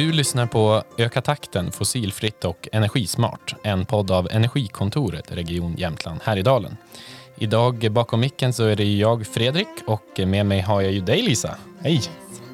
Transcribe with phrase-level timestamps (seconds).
[0.00, 6.76] Du lyssnar på Öka takten fossilfritt och energismart, en podd av Energikontoret Region Jämtland Härjedalen.
[7.38, 11.22] Idag bakom micken så är det jag Fredrik och med mig har jag ju dig
[11.22, 11.56] Lisa.
[11.80, 12.02] Hej!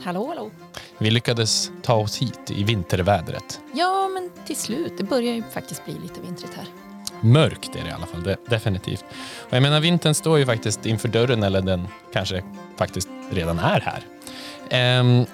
[0.05, 0.51] Hallå, hallå.
[0.99, 3.61] Vi lyckades ta oss hit i vintervädret.
[3.75, 4.93] Ja, men till slut.
[4.99, 6.67] Det börjar ju faktiskt bli lite vintrigt här.
[7.21, 9.05] Mörkt är det i alla fall, det, definitivt.
[9.49, 12.43] Och jag menar, vintern står ju faktiskt inför dörren, eller den kanske
[12.77, 14.03] faktiskt redan är här.
[14.71, 15.27] Ehm,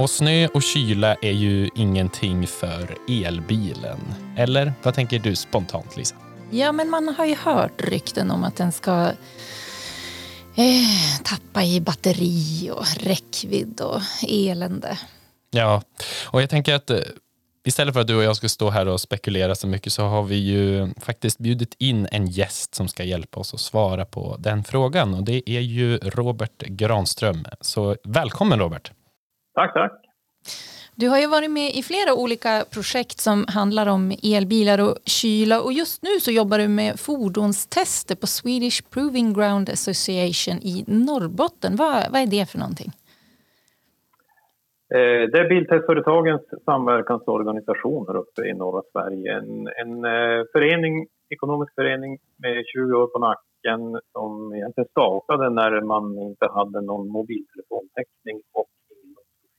[0.00, 4.00] och snö och kyla är ju ingenting för elbilen.
[4.36, 6.16] Eller vad tänker du spontant, Lisa?
[6.50, 9.12] Ja, men man har ju hört rykten om att den ska
[10.56, 14.98] eh, tappa i batteri och räckvidd och elände.
[15.50, 15.82] Ja,
[16.26, 16.98] och jag tänker att eh,
[17.66, 20.22] istället för att du och jag ska stå här och spekulera så mycket så har
[20.22, 24.64] vi ju faktiskt bjudit in en gäst som ska hjälpa oss att svara på den
[24.64, 27.44] frågan och det är ju Robert Granström.
[27.60, 28.92] Så välkommen Robert!
[29.60, 29.92] Tack, tack!
[30.96, 35.56] Du har ju varit med i flera olika projekt som handlar om elbilar och kyla
[35.64, 41.72] och just nu så jobbar du med fordonstester på Swedish Proving Ground Association i Norrbotten.
[41.76, 42.90] Vad, vad är det för någonting?
[44.96, 49.28] Eh, det är biltestföretagens samverkansorganisation här uppe i norra Sverige.
[49.38, 50.94] En, en eh, förening,
[51.34, 52.12] ekonomisk förening
[52.44, 58.70] med 20 år på nacken som egentligen startade när man inte hade någon mobiltelefontäckning och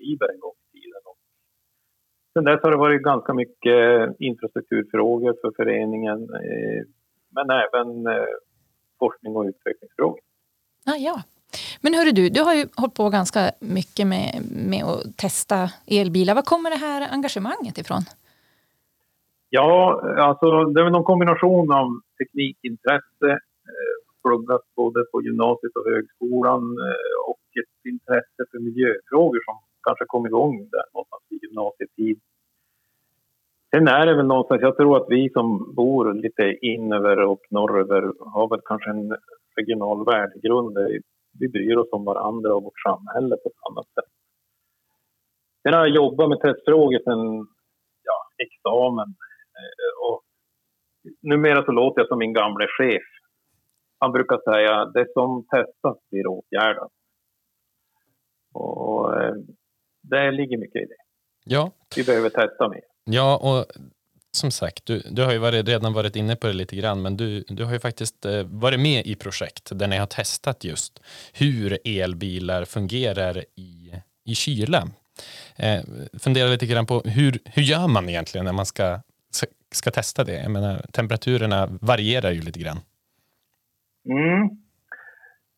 [0.01, 1.01] fiber en gång i tiden.
[2.33, 3.79] Sen dess har det varit ganska mycket
[4.19, 6.81] infrastrukturfrågor för föreningen eh,
[7.35, 7.87] men även
[8.99, 10.19] forskning och utvecklingsfrågor.
[10.85, 11.15] Ah, ja.
[11.81, 14.27] Men hörru du, du har ju hållit på ganska mycket med,
[14.71, 16.35] med att testa elbilar.
[16.35, 18.03] Var kommer det här engagemanget ifrån?
[19.49, 23.29] Ja, alltså det är väl någon kombination av teknikintresse,
[23.71, 30.05] eh, pluggat både på gymnasiet och högskolan eh, och ett intresse för miljöfrågor som kanske
[30.05, 32.19] kom igång där någonstans i gymnasietid.
[33.75, 38.13] Sen är det väl någonstans, jag tror att vi som bor lite inöver och norröver
[38.19, 39.17] har väl kanske en
[39.57, 40.77] regional värdegrund
[41.39, 44.11] vi bryr oss om varandra och vårt samhälle på ett annat sätt.
[45.63, 47.47] Sen har jag jobbat med testfrågor sen
[48.03, 49.07] ja, examen.
[49.59, 50.21] Eh, och
[51.21, 53.03] numera så låter jag som min gamle chef.
[53.99, 56.91] Han brukar säga det som testas blir åtgärdat.
[58.53, 59.35] Och eh,
[60.01, 60.95] det ligger mycket i det.
[61.45, 61.71] Ja.
[61.95, 62.81] Vi behöver testa mer.
[63.03, 63.65] Ja, och
[64.31, 67.17] som sagt, du, du har ju varit, redan varit inne på det lite grann, men
[67.17, 71.03] du, du har ju faktiskt eh, varit med i projekt där ni har testat just
[71.33, 73.93] hur elbilar fungerar i,
[74.25, 74.87] i kyla.
[75.55, 75.81] Eh,
[76.19, 78.99] fundera lite grann på hur, hur gör man egentligen när man ska,
[79.71, 80.41] ska testa det?
[80.41, 82.79] Jag menar, temperaturerna varierar ju lite grann.
[84.09, 84.49] Mm.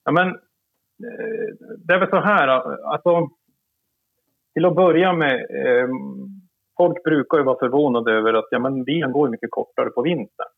[0.05, 2.47] Ja, men eh, det är väl så här,
[2.93, 3.29] alltså,
[4.53, 5.87] till att börja med eh,
[6.77, 10.51] folk brukar ju vara förvånade över att ja, men bilen går mycket kortare på vintern.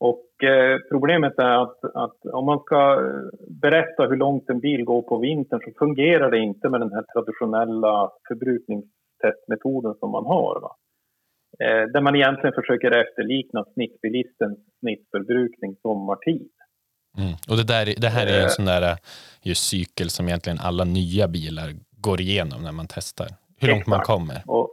[0.00, 3.10] Och eh, problemet är att, att, om man ska
[3.62, 7.04] berätta hur långt en bil går på vintern så fungerar det inte med den här
[7.14, 10.60] traditionella förbrukningstestmetoden som man har.
[10.60, 10.76] Va?
[11.64, 16.50] Eh, där man egentligen försöker efterlikna snittbilistens snittförbrukning sommartid.
[17.18, 17.32] Mm.
[17.50, 18.48] Och det, där, det här är en eh.
[18.48, 18.96] sån där
[19.42, 21.68] just cykel som egentligen alla nya bilar
[22.02, 23.28] går igenom när man testar.
[23.60, 23.96] Hur långt Exakt.
[23.96, 24.42] man kommer.
[24.46, 24.68] Och,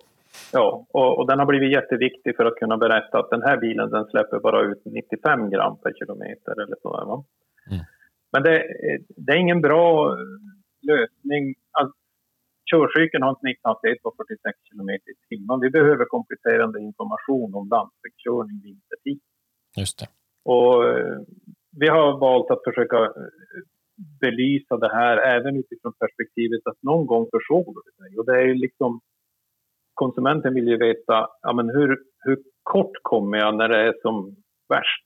[0.52, 3.90] Ja, och, och, den har blivit jätteviktig för att kunna berätta att den här bilen
[3.90, 7.06] den släpper bara ut 95 gram per kilometer eller sådär.
[7.06, 7.24] Va?
[7.72, 7.84] Mm.
[8.32, 8.56] Men det,
[9.26, 10.16] det, är ingen bra
[10.82, 11.56] lösning.
[11.72, 11.96] Alltså,
[12.72, 15.60] körcykeln har en snitthastighet på 46 kilometer i timmen.
[15.60, 19.20] Vi behöver kompletterande information om landsvägskörning vintertid.
[19.78, 20.08] Just det.
[20.54, 20.74] Och
[21.82, 22.98] vi har valt att försöka
[24.22, 28.18] belysa det här även utifrån perspektivet att någon gång försover det sig.
[28.18, 29.00] Och det är liksom
[29.94, 34.36] konsumenten vill ju veta ja, men hur, hur kort kommer jag när det är som
[34.70, 35.06] värst.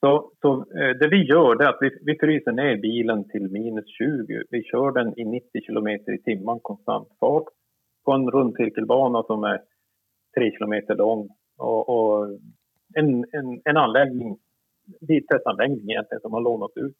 [0.00, 3.88] Så, så eh, det vi gör är att vi, vi fryser ner bilen till minus
[3.98, 4.42] 20.
[4.50, 7.44] Vi kör den i 90 kilometer i timmen konstant fart
[8.04, 9.60] på en rundcirkelbana som är
[10.38, 11.28] 3 kilometer lång
[11.58, 12.28] och, och
[12.94, 14.38] en, en, en anläggning,
[15.08, 16.96] biltestanläggning egentligen som har lånat ut.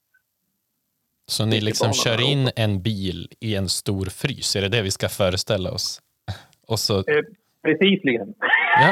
[1.27, 4.91] Så ni liksom kör in en bil i en stor frys, är det det vi
[4.91, 6.01] ska föreställa oss?
[6.71, 6.95] Och så...
[6.97, 7.23] Eh,
[7.65, 8.33] precisligen.
[8.81, 8.89] Ja.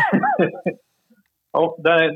[1.53, 2.11] ja, det, är,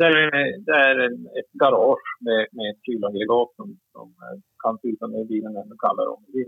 [0.68, 0.98] det, är,
[1.40, 6.10] ett garage med, med ett kylaggregat som, som eh, kan frysa ner bilen ännu kallare
[6.10, 6.46] om vi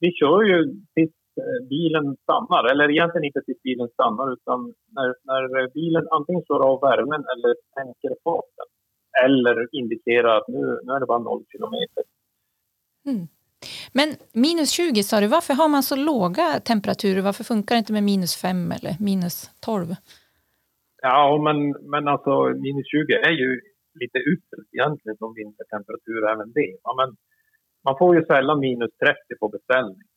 [0.00, 0.58] Vi kör ju
[0.94, 5.42] tills eh, bilen stannar, eller egentligen inte tills bilen stannar utan när, när
[5.78, 8.68] bilen antingen slår av värmen eller sänker farten
[9.24, 12.04] eller indikerar att nu, nu är det bara noll kilometer.
[13.06, 13.26] Mm.
[13.92, 17.22] Men minus 20 sa du, varför har man så låga temperaturer?
[17.22, 19.86] Varför funkar det inte med minus 5 eller minus 12?
[21.02, 21.58] Ja, men,
[21.92, 22.34] men alltså
[22.66, 23.60] minus 20 är ju
[24.00, 26.72] lite uselt egentligen som vintertemperatur även det.
[26.82, 27.16] Ja, men
[27.84, 30.08] man får ju sällan minus 30 på beställning.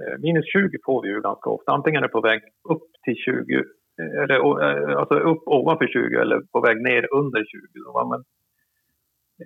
[0.00, 1.72] Eh, minus 20 får vi ju ganska ofta.
[1.72, 2.40] Antingen är det på väg
[2.74, 3.64] upp till 20,
[4.00, 8.08] eh, eller, eh, alltså upp ovanför 20 eller på väg ner under 20.
[8.12, 8.20] Men,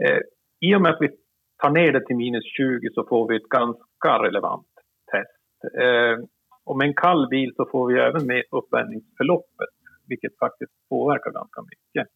[0.00, 0.20] eh,
[0.60, 1.08] I och med att vi
[1.60, 4.66] tar ner det till minus 20 så får vi ett ganska relevant
[5.12, 5.74] test.
[5.74, 6.24] Eh,
[6.64, 9.68] och med en kall bil så får vi även med uppvärmningsförloppet,
[10.06, 12.08] vilket faktiskt påverkar ganska mycket.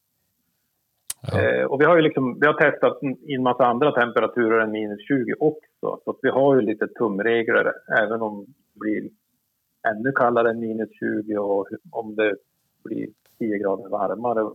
[1.32, 1.40] Ja.
[1.40, 4.70] Eh, och vi har ju liksom, vi har testat i en massa andra temperaturer än
[4.70, 6.00] minus 20 också.
[6.04, 9.10] Så vi har ju lite tumregler även om det blir
[9.88, 12.36] ännu kallare än minus 20 och om det
[12.84, 13.08] blir
[13.38, 14.50] 10 grader varmare,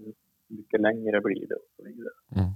[0.47, 2.09] mycket längre blir det och så vidare.
[2.35, 2.49] Mm.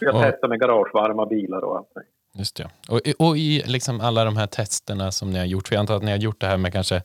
[0.00, 1.92] Har och, testat med garagevarma bilar och allt.
[2.38, 2.70] Just det.
[2.90, 5.96] Och, och i liksom alla de här testerna som ni har gjort, för jag antar
[5.96, 7.02] att ni har gjort det här med kanske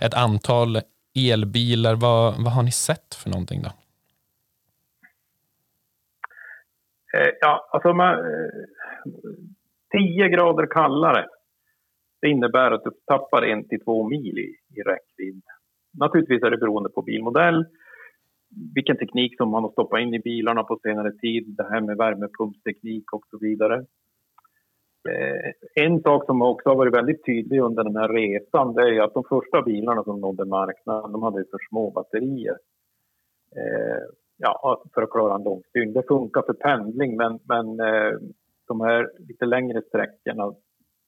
[0.00, 0.78] ett antal
[1.16, 3.70] elbilar, vad, vad har ni sett för någonting då?
[7.18, 8.16] Eh, ja, alltså man,
[9.92, 11.26] 10 eh, grader kallare.
[12.20, 15.42] Det innebär att du tappar en till två mil i, i räckvidd.
[15.92, 17.66] Naturligtvis är det beroende på bilmodell,
[18.74, 21.96] vilken teknik som man har stoppat in i bilarna på senare tid, det här med
[21.96, 23.84] värmepumpsteknik och så vidare.
[25.08, 29.02] Eh, en sak som också har varit väldigt tydlig under den här resan det är
[29.02, 32.56] att de första bilarna som nådde marknaden de hade för små batterier
[33.56, 34.02] eh,
[34.36, 35.92] ja, för att klara en långstyrning.
[35.92, 38.18] Det funkar för pendling men, men eh,
[38.68, 40.54] de här lite längre sträckorna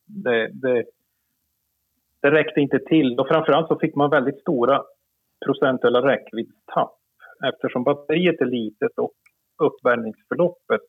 [0.07, 0.85] det, det,
[2.23, 3.21] det räckte inte till.
[3.21, 4.83] Och framförallt så fick man väldigt stora
[5.47, 6.98] procentuella räckviddstapp
[7.47, 9.15] eftersom batteriet är litet och
[9.63, 10.81] uppvärmningsförloppet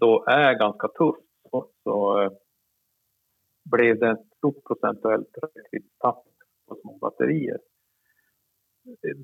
[0.00, 2.30] då är ganska tufft så, så eh,
[3.70, 5.28] blev det ett stort procentuellt
[6.00, 6.24] tapp
[6.68, 7.58] på små batterier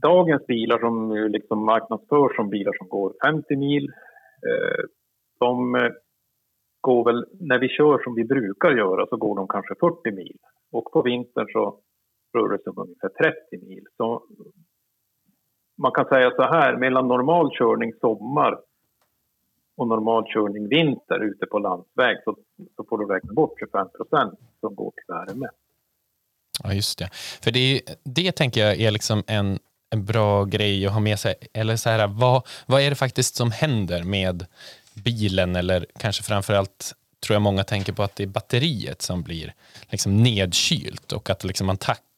[0.03, 3.85] dagens bilar som liksom marknadsförs som bilar som går 50 mil,
[4.49, 4.85] eh,
[5.41, 5.93] de eh,
[6.81, 10.37] går väl, när vi kör som vi brukar göra så går de kanske 40 mil
[10.73, 11.81] och på vintern så
[12.35, 13.85] rör det sig om ungefär 30 mil.
[13.97, 14.27] Så
[15.77, 18.59] man kan säga så här, mellan normal körning sommar
[19.77, 22.37] och normal körning vinter ute på landsväg så,
[22.77, 25.49] så får du räkna bort 25 procent som går till värme.
[26.65, 27.09] Ja, just det.
[27.43, 29.59] För det, det tänker jag är liksom en,
[29.91, 31.35] en bra grej att ha med sig.
[31.53, 34.47] Eller så här, vad, vad är det faktiskt som händer med
[35.05, 36.95] bilen eller kanske framförallt
[37.27, 39.55] tror jag många tänker på att det är batteriet som blir
[39.89, 41.77] liksom nedkylt och att liksom man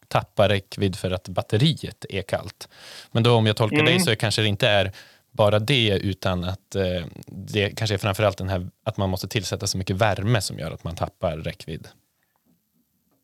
[0.09, 2.69] tappar räckvidd för att batteriet är kallt.
[3.13, 3.87] Men då om jag tolkar mm.
[3.87, 4.91] dig så kanske det inte är
[5.31, 9.67] bara det utan att eh, det kanske är framförallt den här att man måste tillsätta
[9.67, 11.89] så mycket värme som gör att man tappar räckvidd.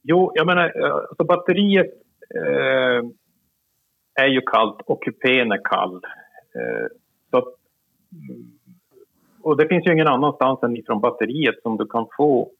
[0.02, 1.92] Jo, jag menar, eh, alltså batteriet
[2.34, 3.02] eh,
[4.14, 5.94] är ju kallt och kupén är kall.
[6.54, 6.86] Eh,
[7.30, 7.36] så
[8.12, 8.54] mm,
[9.42, 12.50] och det finns ju ingen annanstans än ifrån batteriet som du kan få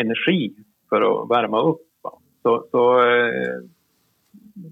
[0.00, 0.54] energi
[0.88, 1.80] för att värma upp.
[2.42, 3.58] Så, så eh,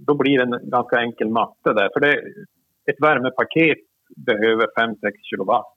[0.07, 1.89] då blir det en ganska enkel matte där.
[1.93, 2.15] För det,
[2.91, 3.79] ett värmepaket
[4.17, 5.75] behöver 5-6 kilowatt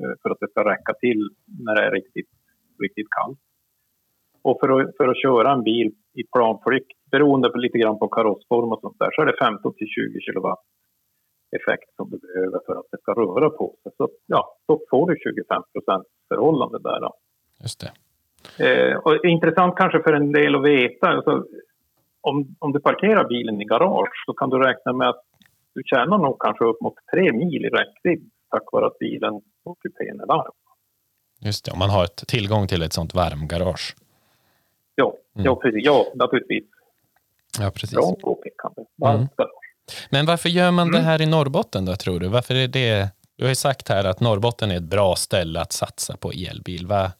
[0.00, 1.30] eh, för att det ska räcka till
[1.64, 2.30] när det är riktigt,
[2.82, 3.38] riktigt kallt.
[4.42, 8.08] Och för att, för att köra en bil i planflykt, beroende på lite grann på
[8.08, 10.64] karossform och sånt där, så är det 15 till 20 kilowatt
[11.58, 13.92] effekt som du behöver för att det ska röra på sig.
[13.96, 17.00] Så ja, då får du 25 procent förhållande där.
[17.00, 17.10] Då.
[17.62, 17.92] Just det.
[18.58, 21.44] Eh, och intressant kanske för en del att veta, alltså,
[22.20, 25.22] om, om du parkerar bilen i garage så kan du räkna med att
[25.74, 29.34] du tjänar nog kanske upp mot tre mil i räckvidd tack vare att bilen
[29.64, 30.52] och kupén är varm.
[31.40, 33.96] Just det, om man har ett, tillgång till ett sånt varmgarage.
[34.94, 35.46] Ja, mm.
[35.46, 35.84] ja, precis.
[35.84, 36.64] ja naturligtvis.
[37.60, 37.94] Ja, precis.
[37.94, 38.84] Bra påpekande.
[39.04, 39.28] Mm.
[40.10, 41.06] Men varför gör man det mm.
[41.06, 42.28] här i Norrbotten då, tror du?
[42.28, 43.08] Varför är det...
[43.36, 46.86] Du har ju sagt här att Norrbotten är ett bra ställe att satsa på elbil.
[46.86, 47.12] Va,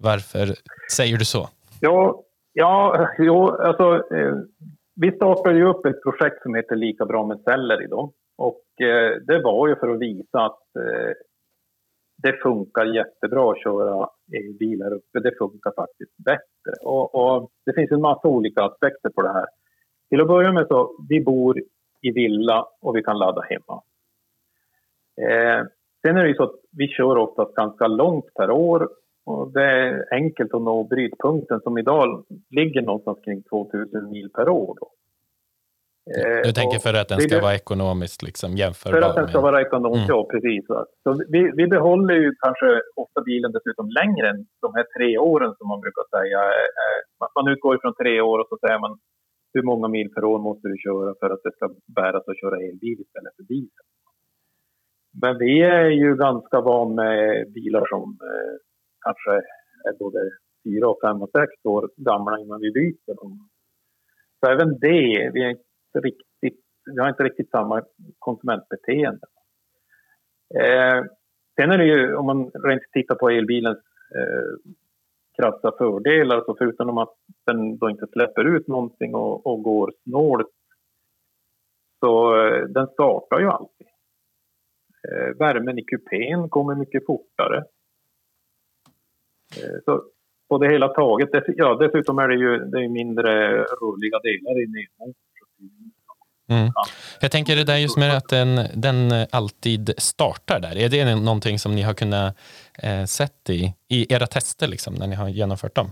[0.00, 0.46] varför
[0.92, 1.48] säger du så?
[1.80, 4.34] Ja, ja jo, alltså, eh,
[5.00, 8.12] vi startade ju upp ett projekt som heter Lika bra med celler idag.
[8.36, 11.12] Och eh, det var ju för att visa att eh,
[12.22, 14.08] det funkar jättebra att köra
[14.58, 15.20] bilar uppe.
[15.20, 16.72] Det funkar faktiskt bättre.
[16.82, 19.46] Och, och, det finns en massa olika aspekter på det här.
[20.08, 21.58] Till att börja med så, vi bor
[22.02, 23.82] i villa och vi kan ladda hemma.
[25.20, 25.66] Eh,
[26.06, 28.88] sen är det ju så att vi kör oftast ganska långt per år
[29.28, 34.48] och det är enkelt att nå brytpunkten som idag ligger någonstans kring 2000 mil per
[34.48, 34.74] år.
[34.80, 34.88] Då.
[36.48, 39.00] Du tänker för att den ska vara ekonomiskt liksom jämförbar?
[39.00, 40.16] För att den ska vara ekonomiskt, mm.
[40.16, 40.64] ja precis.
[41.04, 42.68] Så vi, vi behåller ju kanske
[43.02, 46.38] ofta bilen dessutom längre än de här tre åren som man brukar säga.
[47.38, 48.98] Man utgår ifrån tre år och så säger man
[49.54, 51.64] hur många mil per år måste du köra för att det ska
[52.00, 53.86] bära sig att köra elbil istället för diesel.
[55.22, 58.54] Men vi är ju ganska van med bilar som eh,
[59.00, 59.32] kanske
[59.88, 60.18] är både
[60.64, 63.48] fyra, och fem och sex år gamla innan vi byter dem.
[64.40, 66.60] Så även det, vi, är inte riktigt,
[66.94, 67.82] vi har inte riktigt samma
[68.18, 69.26] konsumentbeteende.
[70.54, 71.04] Eh,
[71.56, 73.78] sen är det ju, om man rent tittar på elbilens
[74.18, 74.72] eh,
[75.36, 77.14] krassa fördelar, så förutom att
[77.46, 80.50] den då inte släpper ut någonting och, och går snålt,
[82.00, 83.86] så eh, den startar ju alltid.
[85.08, 87.64] Eh, värmen i kupén kommer mycket fortare.
[89.56, 90.02] Eh, så
[90.48, 94.66] på det hela taget, ja, dessutom är det ju det är mindre rulliga delar i
[94.66, 95.14] nedmotorn.
[96.50, 96.72] Mm.
[97.20, 100.78] Jag tänker det där just med att den, den alltid startar där.
[100.78, 102.36] Är det någonting som ni har kunnat
[102.82, 105.86] eh, sett i, i era tester liksom, när ni har genomfört dem?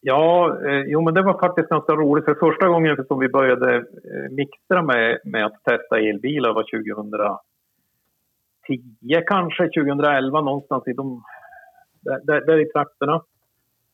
[0.00, 2.24] Ja, eh, jo, men det var faktiskt ganska roligt.
[2.24, 3.82] För första gången som vi började eh,
[4.30, 7.38] mixtra med, med att testa elbilar var 2010
[9.26, 11.24] kanske, 2011 någonstans i de,
[12.02, 13.22] där, där i trakterna.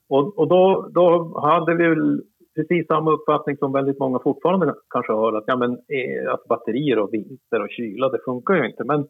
[0.08, 2.22] Och, och då, då hade vi väl
[2.54, 6.98] precis samma uppfattning som väldigt många fortfarande kanske har att, ja, men, eh, att batterier
[6.98, 8.84] och vinter och kyla, det funkar ju inte.
[8.84, 9.08] Men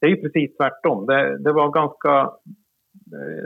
[0.00, 1.06] det är ju precis tvärtom.
[1.06, 2.20] Det, det var ganska
[3.16, 3.44] eh,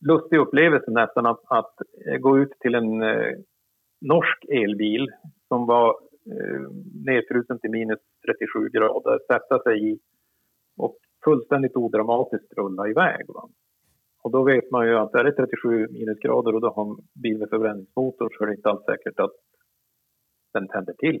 [0.00, 1.74] lustig upplevelse nästan att, att
[2.06, 3.32] eh, gå ut till en eh,
[4.00, 5.08] norsk elbil
[5.48, 5.88] som var
[6.30, 6.60] eh,
[7.04, 9.98] nedfrusen till minus 37 grader, sätta sig i
[10.76, 13.24] och fullständigt odramatiskt rulla iväg.
[13.28, 13.48] Va?
[14.26, 17.38] Och då vet man ju att är det 37 minusgrader och då har en bil
[17.38, 19.30] med förbränningsmotor så är det inte alls säkert att
[20.54, 21.20] den tänder till.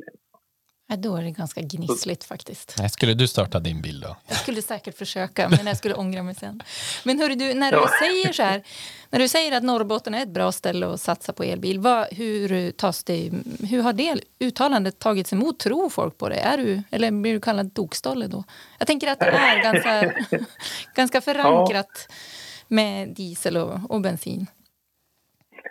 [0.88, 2.74] Ja, då är det ganska gnissligt faktiskt.
[2.78, 4.16] Nej, skulle du starta din bil då?
[4.28, 6.62] Jag skulle säkert försöka, men jag skulle ångra mig sen.
[7.04, 7.88] Men hörru du, när du ja.
[8.00, 8.62] säger så här,
[9.10, 12.70] när du säger att Norrbotten är ett bra ställe att satsa på elbil, vad, hur,
[12.70, 13.30] tas det,
[13.70, 15.58] hur har det uttalandet tagits emot?
[15.58, 16.40] Tror folk på det?
[16.40, 18.44] Är du, eller blir du kallad dokstolle då?
[18.78, 20.12] Jag tänker att det är ganska,
[20.94, 22.06] ganska förankrat.
[22.08, 22.14] Ja
[22.68, 24.46] med diesel och, och bensin?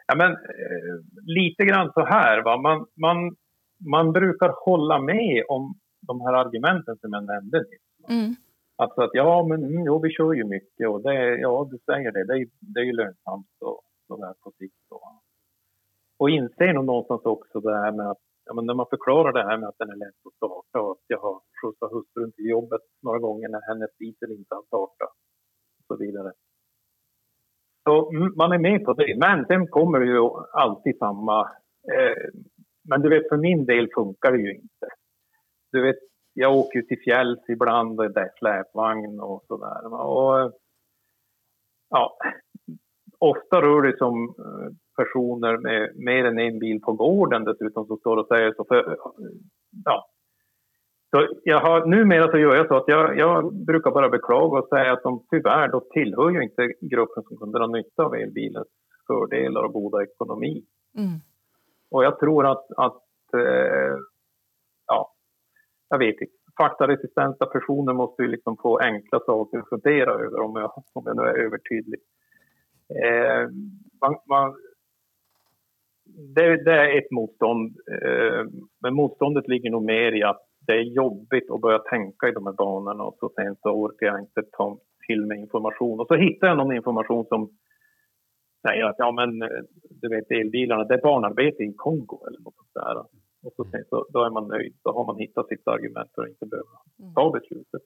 [0.07, 2.43] Ja, men, eh, lite grann så här.
[2.43, 2.57] Va?
[2.57, 3.35] Man, man,
[3.77, 5.75] man brukar hålla med om
[6.07, 7.65] de här argumenten som jag nämnde.
[8.09, 8.35] Mm.
[8.75, 12.11] Alltså att ja, men mm, jo, vi kör ju mycket och det, ja, du säger
[12.11, 14.85] det, det är, det är ju lönsamt och sådär på sikt.
[14.89, 15.01] Och,
[16.17, 19.43] och inser nog någonstans också det här med att ja, men när man förklarar det
[19.43, 22.45] här med att den är lätt att starta och att jag har skjutsat hustrun till
[22.45, 25.13] jobbet några gånger när hennes diesel inte har startat
[25.79, 26.31] och så vidare.
[27.87, 29.17] Så man är med på det.
[29.17, 31.41] Men sen kommer det ju alltid samma...
[31.93, 32.29] Eh,
[32.89, 34.87] men du vet, för min del funkar det ju inte.
[35.71, 35.95] Du vet,
[36.33, 39.93] jag åker ju till fjälls ibland och det är släpvagn och sådär.
[39.93, 40.51] Och, eh,
[41.89, 42.17] ja,
[43.19, 47.87] ofta rör det sig om eh, personer med mer än en bil på gården dessutom
[47.87, 48.65] som står och säger så.
[48.65, 48.97] För,
[49.85, 50.05] ja,
[51.15, 54.67] så jag har, numera så gör jag så att jag, jag, brukar bara beklaga och
[54.67, 58.67] säga att de tyvärr då tillhör ju inte gruppen som kan dra nytta av elbilens
[59.07, 60.63] fördelar och goda ekonomi.
[60.98, 61.19] Mm.
[61.91, 63.03] Och jag tror att, att
[63.34, 63.98] eh,
[64.88, 65.13] ja,
[65.89, 66.34] jag vet inte.
[66.57, 71.15] Faktaresistenta personer måste ju liksom få enkla saker att fundera över om jag, om jag
[71.15, 72.00] nu är övertydlig.
[72.89, 73.50] Eh,
[74.01, 74.55] man, man,
[76.36, 78.45] det, det, är ett motstånd, eh,
[78.81, 82.45] men motståndet ligger nog mer i att det är jobbigt att börja tänka i de
[82.45, 86.00] här banorna och så sen så orkar jag inte ta till mig information.
[86.00, 87.50] Och så hittar jag någon information som
[88.67, 89.39] säger att ja men
[90.01, 92.98] du vet elbilarna, det är barnarbete i Kongo eller något sånt där.
[93.43, 96.22] Och så, sen så då är man nöjd, då har man hittat sitt argument för
[96.24, 96.77] att inte behöva
[97.15, 97.81] ta beslutet.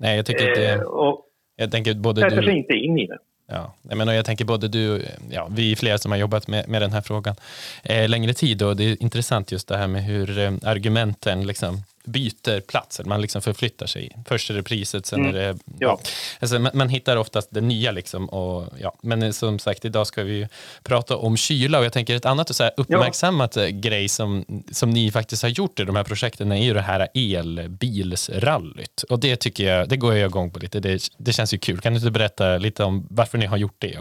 [0.00, 0.72] Nej, jag tycker inte...
[0.72, 1.24] Eh, och
[1.56, 3.18] jag tänker både sätter sig inte in i det.
[3.50, 6.68] Ja, jag, menar, jag tänker både du, ja, vi är flera som har jobbat med,
[6.68, 7.36] med den här frågan
[7.82, 8.62] eh, längre tid.
[8.62, 13.20] Och det är intressant just det här med hur eh, argumenten liksom byter plats, man
[13.20, 14.12] liksom förflyttar sig.
[14.28, 15.34] Först är det priset, sen mm.
[15.34, 15.58] är det...
[15.78, 15.98] Ja.
[16.40, 17.90] Alltså, man, man, hittar oftast det nya.
[17.90, 18.94] Liksom och, ja.
[19.02, 20.48] Men som sagt, idag ska vi
[20.82, 23.66] prata om kyla och jag tänker ett annat så här, uppmärksammat ja.
[23.70, 27.08] grej som, som ni faktiskt har gjort i de här projekten är ju det här
[27.14, 29.04] elbilsrallyt.
[29.10, 30.80] Och det tycker jag, det går jag igång på lite.
[30.80, 31.80] Det, det känns ju kul.
[31.80, 33.98] Kan du inte berätta lite om varför ni har gjort det?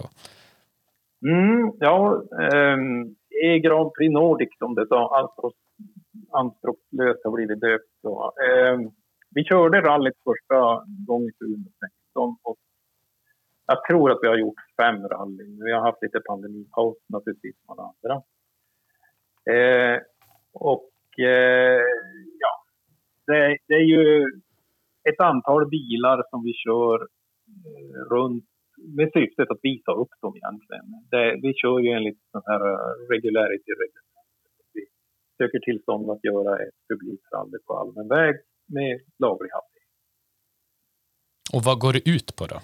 [1.26, 2.78] Mm, ja, eh,
[3.46, 5.52] E-Grand Prix Nordic som det sa, alltså
[6.32, 7.92] anspråkslöst har blivit döpt.
[8.02, 8.78] Så, eh,
[9.36, 12.58] vi körde rallyt första gången 2016 och
[13.68, 15.64] jag tror att vi har gjort fem rallyn.
[15.64, 18.16] Vi har haft lite pandemipaus naturligtvis som alla andra.
[19.54, 20.02] Eh,
[20.54, 21.82] Och eh,
[22.40, 22.54] ja,
[23.28, 24.26] det, det, är ju
[25.10, 28.46] ett antal bilar som vi kör eh, runt
[28.98, 30.86] med syftet att visa upp dem egentligen.
[31.12, 33.72] Det, vi kör ju enligt sån här eh, regularity
[35.38, 39.90] söker tillstånd att göra ett publikt rally på allmän väg med laglig hastighet.
[41.54, 42.60] Och vad går det ut på då?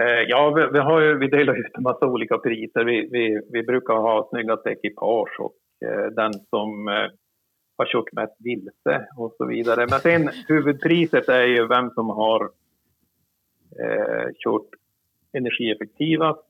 [0.00, 2.84] Eh, ja, vi, vi, har ju, vi delar ut en massa olika priser.
[2.84, 7.10] Vi, vi, vi brukar ha snyggaste ekipage och eh, den som eh,
[7.76, 9.86] har kört mest vilse och så vidare.
[9.90, 12.50] Men sen huvudpriset är ju vem som har
[13.80, 14.68] eh, kört
[15.32, 16.44] energieffektivast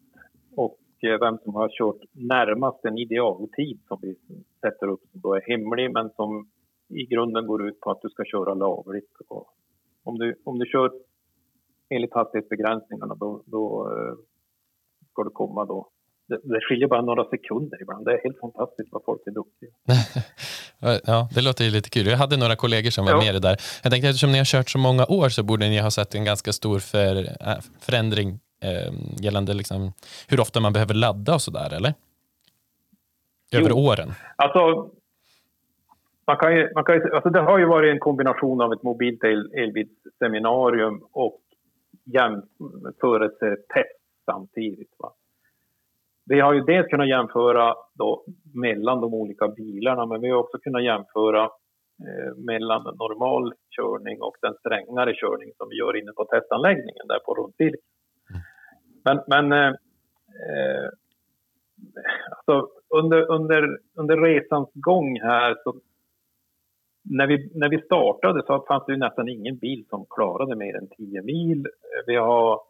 [0.57, 4.17] och vem som har kört närmast en idealtid som vi
[4.61, 6.49] sätter upp som då är hemlig men som
[6.89, 9.13] i grunden går ut på att du ska köra lagligt.
[9.29, 9.47] Och
[10.05, 10.93] om, du, om du kör
[11.91, 14.15] enligt hastighetsbegränsningarna då, då eh,
[15.11, 15.89] ska du komma då.
[16.29, 18.05] Det, det skiljer bara några sekunder ibland.
[18.05, 19.71] Det är helt fantastiskt vad folk är duktiga.
[21.07, 22.07] ja, det låter ju lite kul.
[22.07, 23.33] Jag hade några kollegor som var ja.
[23.33, 23.57] med där.
[23.83, 26.25] Jag tänkte eftersom ni har kört så många år så borde ni ha sett en
[26.25, 28.93] ganska stor för, äh, förändring äh,
[29.25, 29.93] gällande liksom
[30.29, 31.95] hur ofta man behöver ladda och sådär, eller?
[33.53, 33.77] Över jo.
[33.77, 34.09] åren.
[34.37, 34.91] Alltså,
[36.27, 38.83] man kan ju, man kan ju, alltså det har ju varit en kombination av ett
[38.83, 41.41] mobilt el, elbilsseminarium och
[42.05, 44.95] jämförelsetest samtidigt.
[44.99, 45.13] Va?
[46.27, 50.59] Vi har ju dels kunnat jämföra då mellan de olika bilarna men vi har också
[50.59, 51.43] kunnat jämföra
[52.07, 57.19] eh, mellan normal körning och den strängare körning som vi gör inne på testanläggningen där
[57.19, 57.79] på Rundsilke.
[59.05, 59.75] Men, men eh,
[60.49, 60.89] eh,
[62.31, 65.81] alltså under, under, under resans gång här så
[67.05, 70.89] när vi, när vi startade så fanns det nästan ingen bil som klarade mer än
[70.89, 71.67] 10 mil.
[72.07, 72.61] Vi har,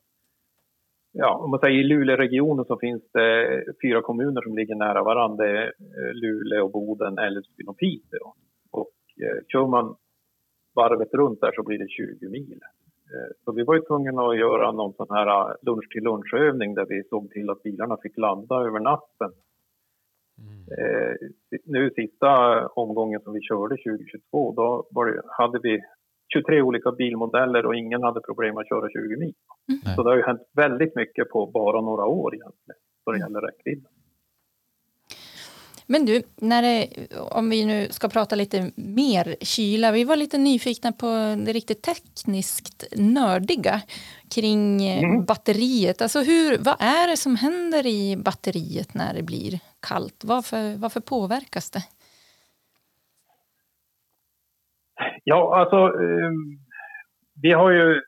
[1.13, 5.45] ja, om man säger i Luleåregionen så finns det fyra kommuner som ligger nära varandra.
[5.45, 5.73] Det är
[6.15, 8.33] Luleå, Boden, Älvsbyn och Piteå.
[8.71, 9.97] Och eh, kör man
[10.75, 12.61] varvet runt där så blir det 20 mil.
[13.15, 16.87] Eh, så vi var ju tvungna att göra någon sån här lunch till lunchövning där
[16.89, 19.31] vi såg till att bilarna fick ladda över natten
[20.79, 21.29] Eh,
[21.65, 25.81] nu sista omgången som vi körde 2022, då det, hade vi
[26.33, 29.35] 23 olika bilmodeller och ingen hade problem att köra 20 mil.
[29.69, 29.97] Mm.
[29.97, 33.41] Så det har ju hänt väldigt mycket på bara några år egentligen, vad det gäller
[33.41, 33.93] räckvidden.
[35.87, 36.89] Men du, när det,
[37.31, 39.93] om vi nu ska prata lite mer kyla.
[39.93, 41.07] Vi var lite nyfikna på
[41.47, 43.81] det riktigt tekniskt nördiga
[44.35, 45.25] kring mm.
[45.25, 46.03] batteriet.
[46.03, 50.25] Alltså hur, vad är det som händer i batteriet när det blir kallt?
[50.25, 51.83] Varför, varför påverkas det?
[55.25, 56.59] Ja, alltså um,
[57.43, 58.01] vi har ju...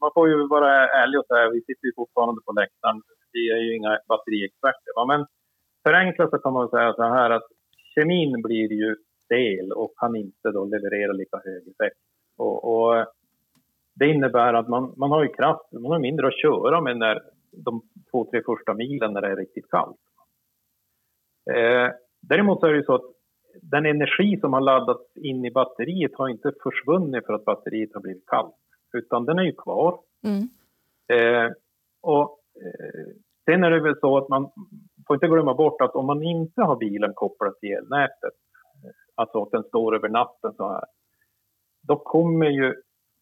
[0.00, 3.02] Man får ju vara ärlig och säga, vi sitter ju fortfarande på läktaren.
[3.32, 4.92] Vi är ju inga batteriexperter.
[4.96, 5.04] Va?
[5.12, 5.26] Men
[5.88, 7.48] förenklat så kan man säga så här att
[7.94, 12.00] kemin blir ju stel och kan inte då leverera lika hög effekt.
[12.36, 13.06] Och, och
[13.94, 17.22] det innebär att man, man har ju kraft, man har mindre att köra med när
[17.52, 20.00] de två, tre första milen när det är riktigt kallt.
[21.50, 21.88] Eh,
[22.20, 23.10] däremot så är det ju så att
[23.62, 28.00] den energi som har laddats in i batteriet har inte försvunnit för att batteriet har
[28.00, 28.54] blivit kallt,
[28.92, 30.00] utan den är ju kvar.
[30.24, 30.48] Mm.
[31.12, 31.52] Eh,
[32.00, 33.06] och eh,
[33.44, 34.50] sen är det väl så att man
[35.08, 38.34] får inte glömma bort att om man inte har bilen kopplad till elnätet,
[39.14, 40.84] alltså att den står över natten så här,
[41.82, 42.74] då kommer ju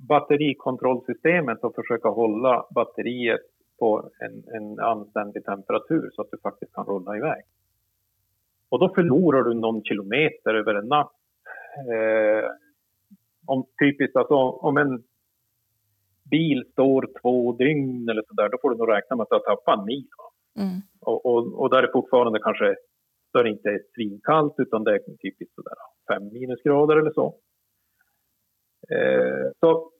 [0.08, 3.40] batterikontrollsystemet att försöka hålla batteriet
[3.78, 7.42] på en, en anständig temperatur så att du faktiskt kan rulla iväg.
[8.68, 11.12] Och då förlorar du någon kilometer över en natt.
[11.92, 12.50] Eh,
[13.46, 15.02] om, typiskt alltså, om en
[16.30, 19.34] bil står två dygn eller så där, då får du nog räkna med att du
[19.34, 20.08] har tappat en mil.
[20.56, 20.80] Mm.
[21.00, 22.76] Och, och, och, där är fortfarande kanske,
[23.32, 25.74] där är det inte svinkallt utan det är typiskt sådär
[26.12, 27.26] fem minusgrader eller så.
[28.94, 29.90] Eh, så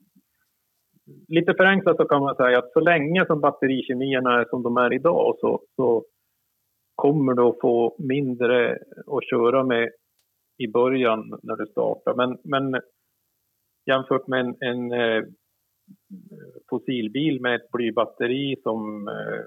[1.28, 4.92] lite förenklat så kan man säga att så länge som batterikemierna är som de är
[4.92, 6.04] idag så, så
[6.94, 9.90] kommer du att få mindre att köra med
[10.58, 12.14] i början när du startar.
[12.14, 12.80] Men, men
[13.86, 15.24] jämfört med en, en eh,
[16.70, 19.44] fossilbil med ett blybatteri som eh,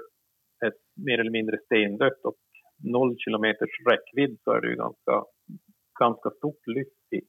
[1.05, 2.38] mer eller mindre stendött och
[2.83, 5.15] noll kilometers räckvidd så är det ju ganska,
[5.99, 7.21] ganska stort lyft i,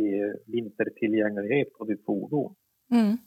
[0.00, 0.06] i
[0.46, 2.54] vintertillgänglighet på ditt fordon.
[2.90, 3.18] Mm.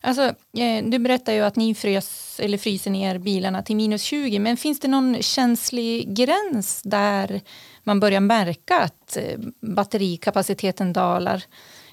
[0.00, 0.22] Alltså,
[0.58, 4.56] eh, du berättar ju att ni frös, eller fryser ner bilarna till minus 20, men
[4.56, 7.40] finns det någon känslig gräns där
[7.84, 11.44] man börjar märka att eh, batterikapaciteten dalar?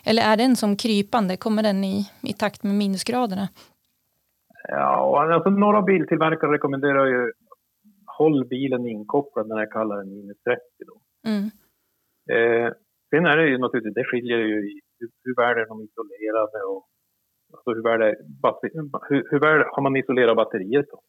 [0.06, 1.38] Eller är den som krypande?
[1.38, 3.48] Kommer den i, i takt med minusgraderna?
[4.68, 7.32] Ja, alltså några biltillverkare rekommenderar ju
[8.18, 11.02] håll bilen inkopplad när jag kallar den minus 30 då.
[11.30, 11.44] Mm.
[12.36, 12.74] Eh,
[13.10, 16.64] sen är det ju naturligtvis, det skiljer ju i hur, hur väl är de isolerade
[16.64, 16.88] och
[17.54, 18.16] alltså hur, väl är,
[19.10, 21.02] hur, hur väl har man isolerat batteriet då?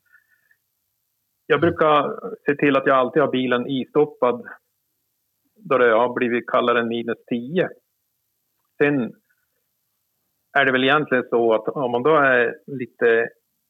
[1.46, 4.46] Jag brukar se till att jag alltid har bilen istoppad
[5.56, 7.68] då det har blivit kallare än minus 10.
[8.78, 9.12] Sen
[10.58, 13.28] är det väl egentligen så att om man då är lite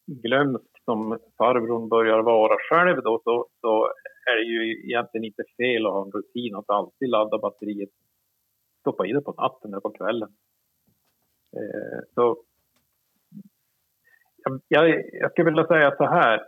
[0.09, 3.85] glömsk som farbrorn börjar vara själv då så, så
[4.31, 7.91] är det ju egentligen inte fel att ha en rutin att alltid ladda batteriet,
[8.81, 10.33] stoppa i det på natten eller på kvällen.
[11.57, 12.43] Eh, så
[14.45, 16.39] jag, jag, jag skulle vilja säga så här.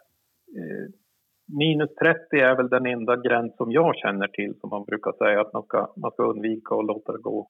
[0.57, 0.89] Eh,
[1.59, 5.41] minus 30 är väl den enda gräns som jag känner till som man brukar säga
[5.41, 7.49] att man ska, man ska undvika att låta det gå.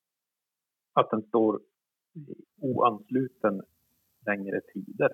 [0.94, 1.61] Att den står
[2.61, 3.62] oansluten
[4.33, 5.11] längre tider.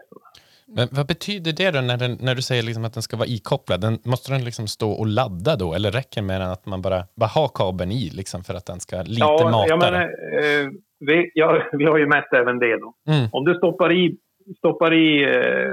[0.77, 3.33] Men vad betyder det då när, den, när du säger liksom att den ska vara
[3.37, 3.81] ikopplad?
[3.81, 7.31] Den, måste den liksom stå och ladda då eller räcker med att man bara, bara
[7.39, 10.03] har kabeln i liksom för att den ska lite ja, mata jag menar,
[10.41, 10.67] eh,
[10.99, 11.49] vi, ja,
[11.81, 12.95] vi har ju mätt även det då.
[13.09, 13.29] Mm.
[13.33, 14.17] Om du stoppar i,
[14.59, 15.73] stoppar i eh,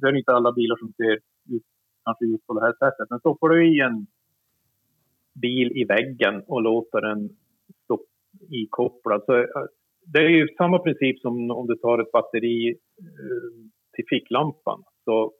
[0.00, 1.12] det är inte alla bilar som ser
[1.56, 1.66] ut
[2.04, 4.06] kanske just på det här sättet, men stoppar du i en
[5.34, 7.28] bil i väggen och låter den
[7.84, 8.00] stå
[8.50, 9.46] ikopplad så eh,
[10.06, 14.82] det är ju samma princip som om du tar ett batteri eh, till ficklampan.
[15.04, 15.32] Så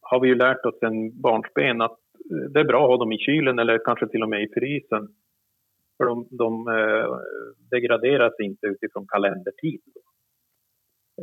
[0.00, 1.98] har vi ju lärt oss en barnsben att
[2.30, 4.52] eh, det är bra att ha dem i kylen eller kanske till och med i
[4.54, 5.08] frysen.
[5.96, 7.16] För de, de eh,
[7.70, 9.80] degraderas inte utifrån kalendertid.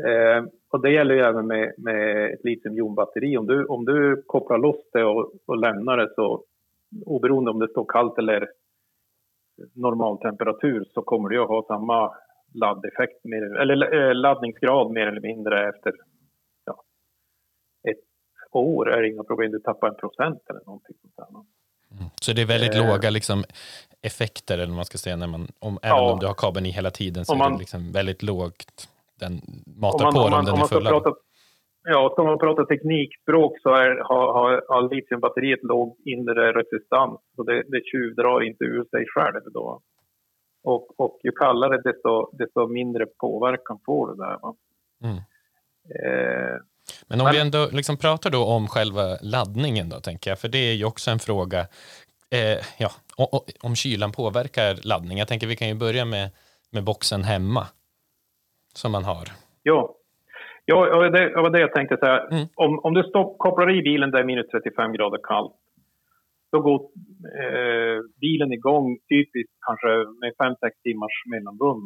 [0.08, 3.38] Eh, och det gäller ju även med, med ett litiumjonbatteri.
[3.38, 6.44] Om du, om du kopplar loss det och, och lämnar det så
[7.06, 8.50] oberoende om det står kallt eller
[9.76, 12.12] normal temperatur så kommer du att ha samma
[12.54, 15.94] laddeffekt, mer, eller eh, laddningsgrad mer eller mindre efter
[16.66, 16.84] ja,
[17.90, 18.04] ett
[18.52, 19.52] år är det inga problem.
[19.52, 21.48] Du tappar en procent eller någonting sånt.
[21.92, 22.10] Mm.
[22.22, 23.44] Så det är väldigt eh, låga liksom,
[24.02, 26.72] effekter, eller man ska säga, när man, om, ja, även om du har kabeln i
[26.72, 28.90] hela tiden så man, är det liksom väldigt lågt.
[29.20, 29.34] Den
[29.66, 30.90] matar man, på om, om den är fulla.
[30.90, 31.14] Prata,
[31.84, 37.20] ja, ska man prata teknikspråk så är, har, har, har litiumbatteriet låg inre resistans.
[37.36, 39.82] Så det, det tjuvdrar inte ur sig själv då.
[40.64, 44.38] Och, och ju kallare desto, desto mindre påverkan får det där.
[45.04, 45.18] Mm.
[45.90, 46.62] Eh,
[47.08, 50.48] men om men, vi ändå liksom pratar då om själva laddningen då, tänker jag, för
[50.48, 51.60] det är ju också en fråga
[52.30, 52.90] eh, ja,
[53.62, 55.18] om kylan påverkar laddning.
[55.18, 56.30] Jag tänker vi kan ju börja med,
[56.72, 57.68] med boxen hemma
[58.74, 59.28] som man har.
[59.64, 59.96] Ja,
[60.66, 62.20] ja det, det var det jag tänkte säga.
[62.32, 62.48] Mm.
[62.56, 65.54] Om, om du stopp, kopplar i bilen där det är minus 35 grader kallt
[66.54, 66.80] då går
[67.42, 71.84] eh, bilen igång typiskt kanske med 5-6 timmars mellanrum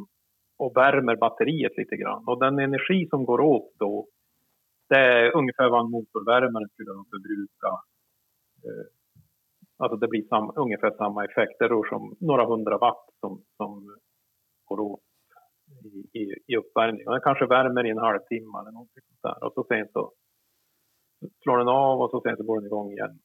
[0.62, 2.23] och värmer batteriet lite grann.
[2.27, 4.08] Och den energi som går åt då,
[4.89, 7.71] det är ungefär vad en motorvärmare skulle förbruka.
[8.65, 8.88] Eh,
[9.82, 11.56] alltså det blir sam, ungefär samma effekt.
[11.60, 13.71] Det rör sig om några hundra watt som, som
[14.67, 15.08] går åt
[15.89, 17.08] i, i, i uppvärmning.
[17.08, 19.43] Och den kanske värmer i en halvtimme eller någonting sånt där.
[19.45, 20.12] Och så sen så
[21.43, 23.19] slår den av och så sen så går den igång igen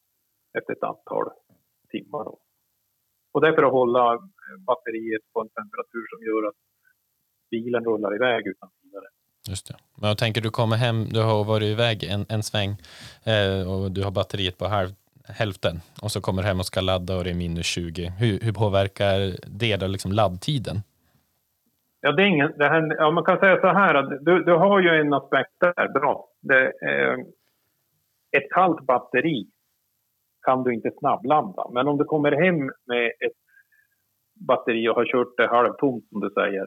[0.58, 1.26] efter ett antal
[1.90, 2.24] timmar.
[2.24, 2.38] Då.
[3.32, 4.04] Och det är för att hålla
[4.66, 6.60] batteriet på en temperatur som gör att
[7.50, 9.04] bilen rullar iväg utan vidare.
[9.48, 9.74] Just det.
[10.00, 12.70] Men jag tänker du kommer hem, du har varit iväg en, en sväng
[13.32, 14.90] eh, och du har batteriet på halv,
[15.28, 18.12] hälften och så kommer hem och ska ladda och det är minus 20.
[18.20, 19.18] Hur, hur påverkar
[19.60, 20.76] det då liksom laddtiden?
[22.00, 24.52] Ja, det är ingen, det här, ja, man kan säga så här att du, du
[24.52, 26.28] har ju en aspekt där, bra.
[26.40, 27.16] Det, eh,
[28.36, 29.46] ett kallt batteri
[30.42, 31.70] kan du inte snabbladda.
[31.72, 33.40] Men om du kommer hem med ett
[34.48, 36.66] batteri och har kört det halvtomt som du säger.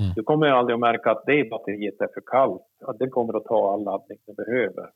[0.00, 0.12] Mm.
[0.16, 2.70] Du kommer aldrig att märka att det batteriet är för kallt.
[2.86, 4.90] Att det kommer att ta all laddning det behöver.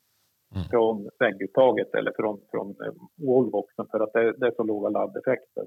[0.54, 0.64] Mm.
[0.70, 2.92] Från vägguttaget eller från, från eh,
[3.28, 5.64] wallboxen för att det, det, är så låga laddeffekter.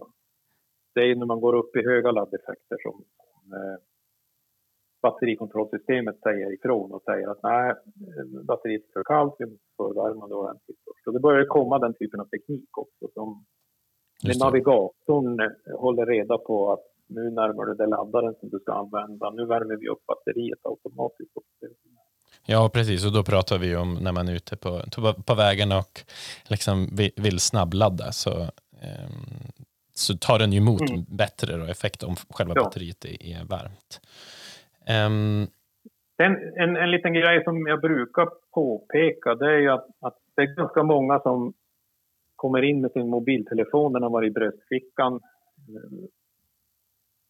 [0.95, 3.77] Det är när man går upp i höga laddeffekter som, som eh,
[5.01, 7.73] batterikontrollsystemet säger ifrån och säger att nej,
[8.43, 10.79] batteriet är för kallt, vi måste förvärma det ordentligt.
[11.03, 13.45] Så det börjar komma den typen av teknik också som
[14.23, 18.73] med navigatorn eh, håller reda på att nu närmar du dig laddaren som du ska
[18.73, 19.29] använda.
[19.29, 21.31] Nu värmer vi upp batteriet automatiskt.
[22.45, 23.05] Ja, precis.
[23.05, 24.81] Och då pratar vi om när man är ute på,
[25.25, 26.01] på vägen och
[26.43, 28.11] liksom vill snabbladda.
[28.11, 28.41] Så,
[28.81, 29.09] eh,
[29.93, 31.05] så tar den ju emot mm.
[31.07, 32.63] bättre då, effekt om själva ja.
[32.63, 34.01] batteriet är, är varmt.
[34.89, 35.47] Um...
[36.17, 40.41] En, en, en liten grej som jag brukar påpeka det är ju att, att det
[40.41, 41.53] är ganska många som
[42.35, 45.13] kommer in med sin mobiltelefon, den har varit i bröstfickan.
[45.13, 46.07] Eh,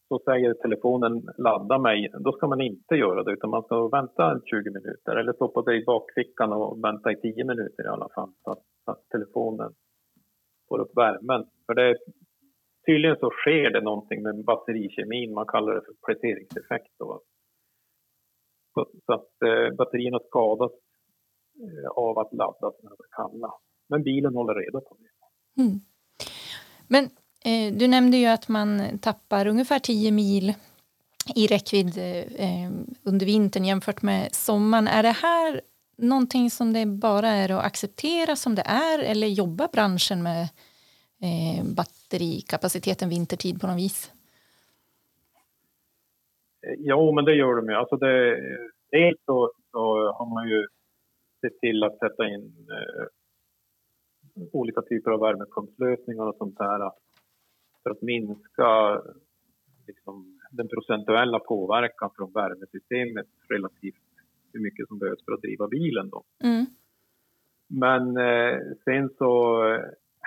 [0.08, 4.42] så säger telefonen ladda mig, då ska man inte göra det utan man ska vänta
[4.46, 8.32] 20 minuter eller stoppa det i bakfickan och vänta i 10 minuter i alla fall
[8.44, 9.74] så att, så att telefonen
[10.70, 11.46] får upp värmen.
[11.66, 11.98] För det,
[12.86, 16.94] tydligen så sker det någonting med batterikemin, man kallar det för pläteringseffekt.
[17.00, 17.22] Då.
[18.76, 20.72] Så, så att eh, batterierna skadas
[21.62, 23.54] eh, av att laddas när de är kalla.
[23.90, 25.62] Men bilen håller reda på det.
[25.62, 25.80] Mm.
[26.88, 27.04] Men
[27.46, 30.54] eh, du nämnde ju att man tappar ungefär 10 mil
[31.36, 32.72] i räckvidd eh, eh,
[33.04, 34.88] under vintern jämfört med sommaren.
[34.88, 35.62] Är det här
[35.98, 40.42] någonting som det bara är att acceptera som det är eller jobbar branschen med
[41.22, 44.12] eh, batterikapaciteten vintertid på något vis?
[46.78, 47.76] Jo, men det gör de ju.
[47.76, 48.36] Alltså det,
[48.92, 50.68] dels så, så har man ju
[51.42, 53.06] sett till att sätta in eh,
[54.52, 56.92] olika typer av värmepumpslösningar och sånt där
[57.84, 59.02] för att minska
[59.88, 63.96] liksom, den procentuella påverkan från värmesystemet relativt
[64.54, 66.10] hur mycket som behövs för att driva bilen.
[66.10, 66.24] Då.
[66.44, 66.66] Mm.
[67.68, 69.62] Men eh, sen så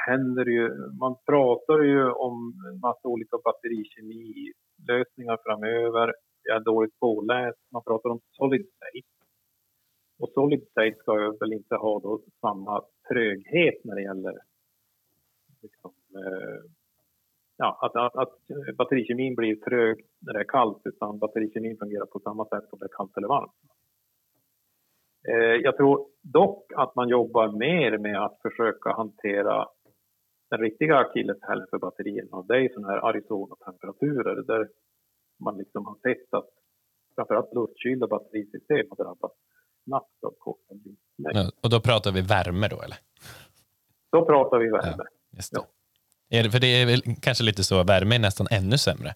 [0.07, 0.69] händer det ju,
[1.01, 6.15] man pratar ju om en massa olika batterikemilösningar framöver.
[6.49, 7.59] Jag är dåligt påläst.
[7.73, 9.09] Man pratar om solid state.
[10.19, 14.39] Och solid state ska jag väl inte ha då samma tröghet när det gäller
[15.63, 16.61] liksom, eh,
[17.57, 22.21] ja, att, att, att batterikemin blir trög när det är kallt utan batterikemin fungerar på
[22.21, 23.53] samma sätt om det är kallt eller varmt.
[25.29, 29.67] Eh, jag tror dock att man jobbar mer med att försöka hantera
[30.51, 34.69] den riktiga akilleshälen för batterierna och det är sådana här Arizona-temperaturer där
[35.41, 36.51] man liksom har sett att
[37.15, 39.35] framförallt luftkylda batterisystem har drabbats
[39.85, 40.75] snabbt av korta
[41.17, 42.99] ja, Och då pratar vi värme då eller?
[44.13, 44.95] Då pratar vi värme.
[44.99, 45.61] Ja, just det.
[45.61, 46.39] Ja.
[46.39, 49.15] Är det, för det är väl kanske lite så, värme är nästan ännu sämre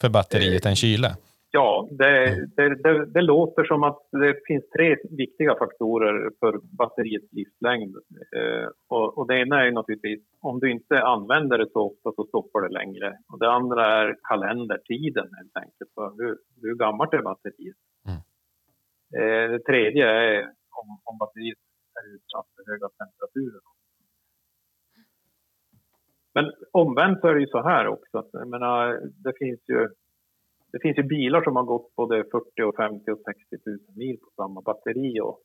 [0.00, 1.16] för batteriet eh, än kyla?
[1.54, 7.32] Ja, det, det, det, det, låter som att det finns tre viktiga faktorer för batteriets
[7.32, 7.96] livslängd.
[8.36, 12.24] Eh, och, och, det ena är naturligtvis om du inte använder det så ofta så
[12.28, 13.18] stoppar det längre.
[13.32, 15.90] Och det andra är kalendertiden helt enkelt.
[15.94, 17.76] För hur, hur gammalt är batteriet?
[18.08, 18.20] Mm.
[19.16, 20.42] Eh, det tredje är
[20.80, 21.58] om, om batteriet
[22.00, 23.60] är utsatt för höga temperaturer.
[26.34, 28.18] Men omvänt så är det ju så här också.
[28.18, 29.88] Att, jag menar, det finns ju
[30.72, 34.18] det finns ju bilar som har gått både 40 och 50 och 60 000 mil
[34.18, 35.40] på samma batteri och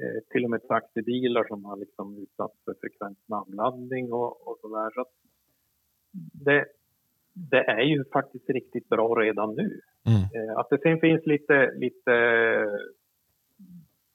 [0.00, 4.90] eh, till och med taxibilar som har liksom utsatts för frekvent snabbladdning och, och sådär.
[4.94, 5.04] Så
[6.44, 6.66] det,
[7.50, 9.80] det är ju faktiskt riktigt bra redan nu.
[10.06, 10.48] Mm.
[10.48, 12.12] Eh, att det sen finns lite, lite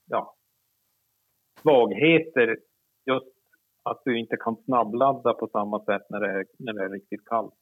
[0.05, 0.35] ja,
[1.61, 2.57] svagheter
[3.05, 3.35] just
[3.83, 7.25] att du inte kan snabbladda på samma sätt när det är, när det är riktigt
[7.25, 7.53] kallt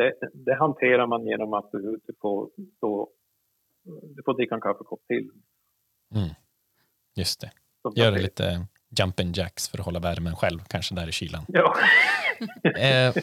[0.00, 3.08] det, det, hanterar man genom att du, du, får, stå,
[4.16, 5.30] du får dricka en kaffekopp till.
[6.14, 6.28] Mm.
[7.16, 7.50] Just det.
[7.94, 8.66] Gör lite
[8.98, 11.44] jumping jacks för att hålla värmen själv, kanske där i kylan.
[11.48, 11.76] Ja.
[12.64, 13.14] eh,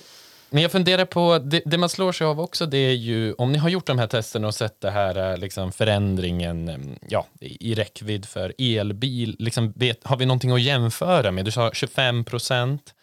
[0.50, 3.52] men jag funderar på, det, det, man slår sig av också, det är ju om
[3.52, 7.26] ni har gjort de här testerna och sett det här eh, liksom förändringen mm, ja,
[7.40, 11.46] i räckvidd för elbil, liksom, vet, har vi någonting att jämföra med?
[11.46, 12.94] Du sa 25 procent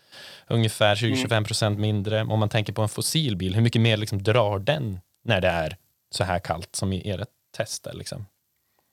[0.48, 2.20] ungefär 20-25 procent mindre.
[2.22, 5.76] Om man tänker på en fossilbil, hur mycket mer liksom drar den när det är
[6.10, 7.88] så här kallt som i ert test?
[7.94, 8.26] Liksom?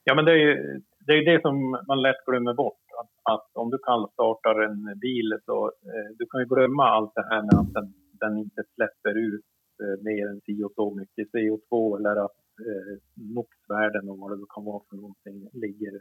[0.04, 1.56] Ja, men det är ju det, är det som
[1.88, 2.82] man lätt glömmer bort.
[3.00, 7.26] Att, att om du kallstartar en bil så eh, du kan ju glömma allt det
[7.30, 9.44] här med att den, den inte släpper ut
[9.82, 14.46] eh, mer än si och så mycket CO2 eller att eh, NOx-värden och vad det
[14.54, 15.92] kan vara för någonting ligger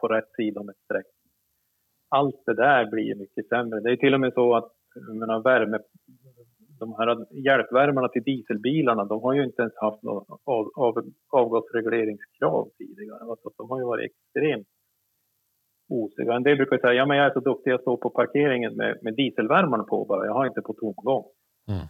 [0.00, 1.12] på rätt sida om ett streck.
[2.08, 3.80] Allt det där blir mycket sämre.
[3.80, 4.72] Det är till och med så att
[5.20, 5.78] menar, värme,
[6.78, 10.94] de här hjälpvärmarna till dieselbilarna, de har ju inte ens haft något av, av,
[11.32, 13.20] avgasregleringskrav tidigare.
[13.30, 14.68] Alltså, de har ju varit extremt
[15.88, 16.34] osiga.
[16.34, 18.98] En del brukar säga, ja men jag är så duktig, jag står på parkeringen med,
[19.02, 21.24] med dieselvärmarna på bara, jag har inte på tomgång.
[21.68, 21.86] Mm.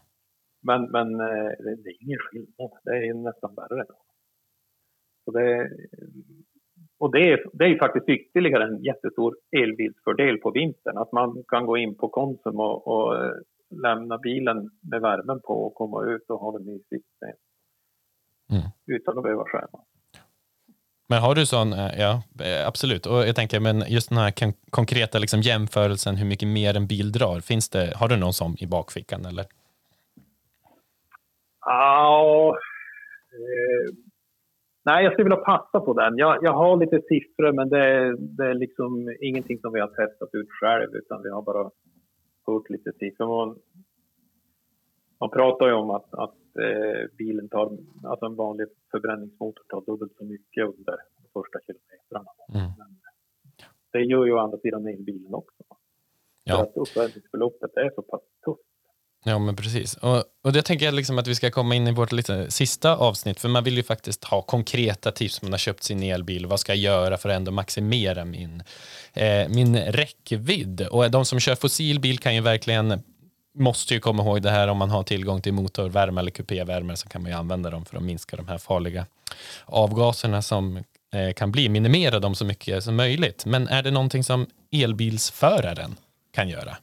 [0.62, 3.85] Men, men eh, det, det är ingen skillnad, det är nästan värre.
[5.25, 5.71] Så det,
[7.05, 10.99] och det är, det är faktiskt ytterligare en jättestor elbilsfördel på vintern.
[10.99, 13.33] Att man kan gå in på Konsum och, och eh,
[13.83, 17.07] lämna bilen med värmen på och komma ut och ha den i sitt
[18.51, 18.62] mm.
[18.87, 19.79] Utan att behöva skärma.
[21.09, 24.33] Men har du sån, eh, ja eh, absolut, och jag tänker men just den här
[24.71, 28.57] konkreta liksom jämförelsen hur mycket mer en bil drar, finns det, har du någon sån
[28.59, 29.45] i bakfickan eller?
[31.67, 32.57] Ja,
[34.85, 36.18] Nej, jag skulle vilja passa på den.
[36.18, 40.29] Jag, jag har lite siffror, men det, det, är liksom ingenting som vi har testat
[40.33, 41.70] ut själv, utan vi har bara
[42.47, 43.27] hört lite siffror.
[43.27, 43.59] Man,
[45.20, 50.12] man pratar ju om att, att eh, bilen tar, alltså en vanlig förbränningsmotor tar dubbelt
[50.16, 52.31] så mycket under de första kilometrarna.
[52.55, 52.70] Mm.
[52.79, 52.90] Men
[53.92, 55.62] det gör ju å andra sidan elbilen också.
[56.44, 56.57] Ja.
[56.57, 58.74] För att uppvärmningsförloppet är så pass tufft.
[59.27, 59.95] Ja, men precis.
[59.95, 62.97] Och, och det tänker jag liksom att vi ska komma in i vårt lite sista
[62.97, 65.43] avsnitt, för man vill ju faktiskt ha konkreta tips.
[65.43, 68.63] Man har köpt sin elbil, vad ska jag göra för att ändå maximera min,
[69.13, 70.81] eh, min räckvidd?
[70.81, 73.03] Och de som kör fossilbil kan ju verkligen
[73.59, 77.09] måste ju komma ihåg det här om man har tillgång till motorvärme eller kupévärme så
[77.09, 79.07] kan man ju använda dem för att minska de här farliga
[79.65, 80.77] avgaserna som
[81.15, 83.47] eh, kan bli, minimera dem så mycket som möjligt.
[83.47, 85.97] Men är det någonting som elbilsföraren
[86.33, 86.77] kan göra?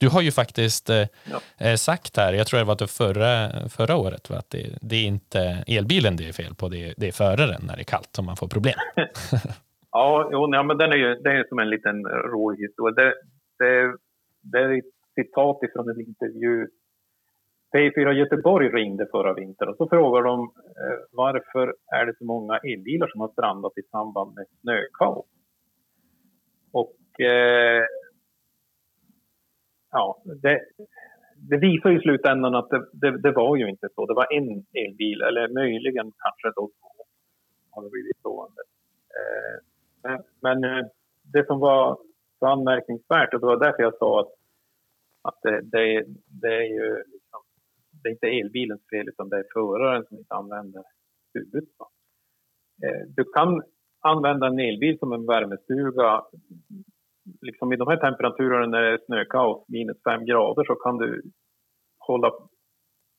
[0.00, 0.96] Du har ju faktiskt eh,
[1.32, 1.38] ja.
[1.66, 3.34] Eh, sagt här, jag tror det var det förra,
[3.68, 4.36] förra året, va?
[4.36, 7.62] att det, det, är inte elbilen det är fel på, det är, det är föraren
[7.66, 8.78] när det är kallt som man får problem.
[9.92, 12.94] ja, jo, nej, men den är ju det är som en liten rolig historia.
[12.94, 13.14] Det,
[13.58, 13.96] det,
[14.52, 16.66] det är ett citat från en intervju.
[17.74, 20.40] P4 Göteborg ringde förra vintern och så frågade de
[20.80, 25.26] eh, varför är det så många elbilar som har strandat i samband med snökaos?
[26.72, 27.79] Och eh,
[29.90, 30.60] ja, det,
[31.36, 34.06] det visar i slutändan att det, det, det, var ju inte så.
[34.06, 37.04] Det var en elbil, eller möjligen kanske då två,
[37.70, 38.62] har det blivit stående.
[39.18, 40.86] Eh, men eh,
[41.22, 41.98] det som var
[42.38, 44.32] så anmärkningsvärt, och det var därför jag sa att,
[45.22, 46.04] att det, det,
[46.42, 47.40] det är ju liksom,
[48.02, 50.82] det är inte elbilens fel, utan det är föraren som inte använder
[51.34, 51.68] huvudet.
[52.82, 53.62] Eh, du kan
[54.00, 56.24] använda en elbil som en värmestuga
[57.40, 61.22] liksom i de här temperaturerna när det är snökaos, minus fem grader, så kan du
[61.98, 62.32] hålla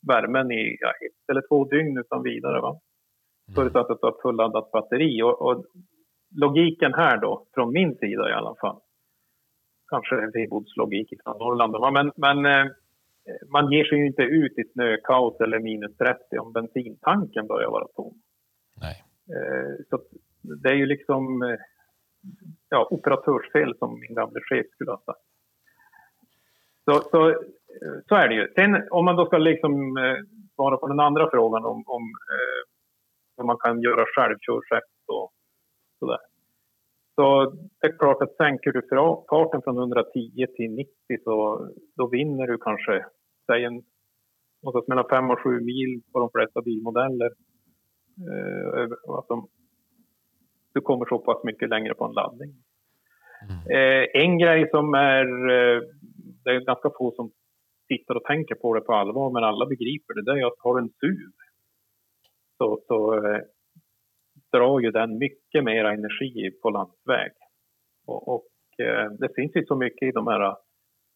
[0.08, 2.62] värmen i ja, ett eller två dygn utan vidare.
[2.62, 2.69] Va?
[2.69, 3.56] Mm.
[3.56, 5.21] Förutsatt att du har fulladdat batteri.
[5.21, 5.65] Och, och,
[6.36, 8.80] logiken här då, från min sida i alla fall,
[9.89, 12.71] kanske en vedbodslogik från Norrland, men, men eh,
[13.52, 17.88] man ger sig ju inte ut i snökaos eller minus 30 om bensintanken börjar vara
[17.88, 18.13] tom.
[18.82, 19.04] Nej.
[19.36, 20.00] Eh, så
[20.63, 21.60] det är ju liksom eh,
[22.71, 25.25] ja, operatörsfel som min gamla chef skulle ha sagt.
[26.86, 28.47] Så, så, eh, så är det ju.
[28.55, 30.17] Sen om man då ska liksom eh,
[30.55, 32.03] svara på den andra frågan om, om
[32.34, 32.62] eh,
[33.36, 35.31] vad man kan göra självkörsätt och
[35.99, 36.23] sådär.
[37.15, 37.25] Så
[37.81, 38.81] det är klart att sänker du
[39.29, 40.91] farten från 110 till 90
[41.23, 43.05] så då vinner du kanske,
[43.45, 43.84] säg en,
[44.63, 47.31] något mellan 5 och 7 mil på de flesta bilmodeller.
[48.29, 49.47] Eh, alltså
[50.73, 52.61] du kommer så pass mycket längre på en laddning.
[53.49, 53.62] Mm.
[53.75, 55.82] Eh, en grej som är, eh,
[56.43, 57.32] det är ganska få som
[57.88, 60.75] tittar och tänker på det på allvar, men alla begriper det, det är att har
[60.75, 61.32] du en SUV
[62.58, 63.41] så, så eh,
[64.51, 67.32] drar ju den mycket mer energi på landsväg.
[68.08, 68.49] Och, och
[68.86, 70.56] eh, det finns ju så mycket i de här eh,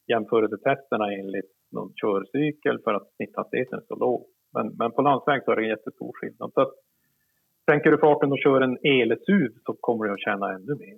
[0.07, 4.25] jämförelsetesterna enligt någon körcykel för att snitthastigheten är så låg.
[4.53, 6.51] Men, men på landsväg så är det en jättestor skillnad.
[6.53, 6.73] Så att
[7.71, 10.95] Sänker du farten och kör en el-SUV så kommer du att tjäna ännu mer.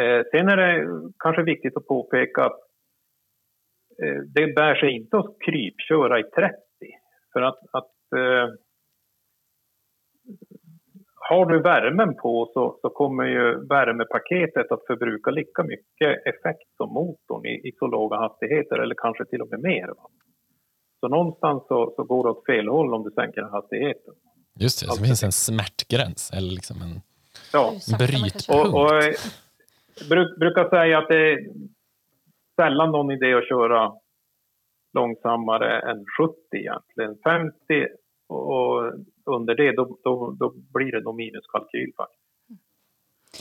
[0.00, 0.86] Eh, sen är det
[1.18, 2.60] kanske viktigt att påpeka att
[4.02, 6.56] eh, det bär sig inte att krypköra i 30.
[7.32, 8.48] För att, att eh,
[11.14, 16.92] har du värmen på så, så, kommer ju värmepaketet att förbruka lika mycket effekt som
[16.92, 19.86] motorn i, i så låga hastigheter eller kanske till och med mer.
[19.86, 20.10] Va?
[21.00, 24.14] Så någonstans så, så går det åt fel håll om du sänker hastigheten.
[24.60, 27.00] Just det, det finns en smärtgräns eller liksom en
[27.52, 27.72] ja.
[27.98, 28.48] brytpunkt.
[28.48, 29.14] Och, och, eh,
[30.08, 31.38] bruk, brukar säga att det är
[32.60, 33.92] sällan någon idé att köra
[34.94, 37.16] långsammare än 70 egentligen.
[37.24, 37.54] 50
[38.28, 38.92] och
[39.24, 42.22] under det, då, då, då blir det nog minuskalkyl faktiskt.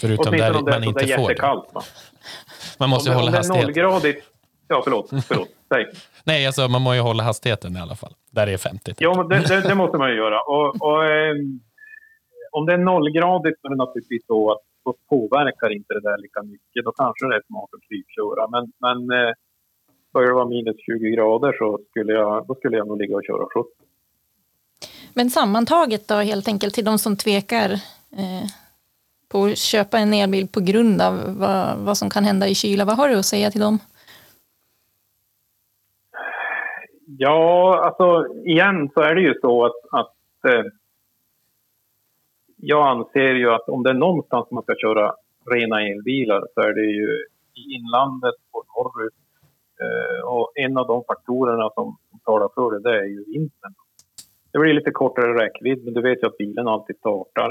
[0.01, 1.73] Förutom där man inte det är får det.
[1.73, 1.81] Va?
[2.79, 4.21] Man måste om, hålla hastigheten.
[4.67, 5.09] Ja, förlåt.
[5.27, 5.49] förlåt.
[5.73, 5.85] Säg.
[6.23, 8.13] Nej, alltså, man måste ju hålla hastigheten i alla fall.
[8.31, 8.93] Där är 50.
[8.97, 10.41] Ja, men det, det, det, måste man ju göra.
[10.41, 11.35] Och, och eh,
[12.51, 16.17] om det är nollgradigt så är det naturligtvis så att då påverkar inte det där
[16.17, 16.85] lika mycket.
[16.85, 18.43] Då kanske det är smart att krypköra.
[18.53, 19.33] Men, men eh,
[20.13, 23.27] börjar det vara minus 20 grader så skulle jag, då skulle jag nog ligga och
[23.29, 23.69] köra 70.
[25.13, 27.69] Men sammantaget då helt enkelt till de som tvekar
[28.21, 28.45] eh,
[29.29, 32.85] på att köpa en elbil på grund av vad, vad som kan hända i kyla.
[32.85, 33.79] Vad har du att säga till dem?
[37.17, 40.63] Ja, alltså igen så är det ju så att, att eh,
[42.67, 45.15] jag anser ju att om det är någonstans man ska köra
[45.51, 47.09] rena elbilar så är det ju
[47.59, 49.13] i inlandet och norrut.
[49.83, 53.73] Eh, och en av de faktorerna som, som talar för det, det är ju vintern.
[54.51, 57.49] Det blir lite kortare räckvidd, men du vet ju att bilen alltid startar.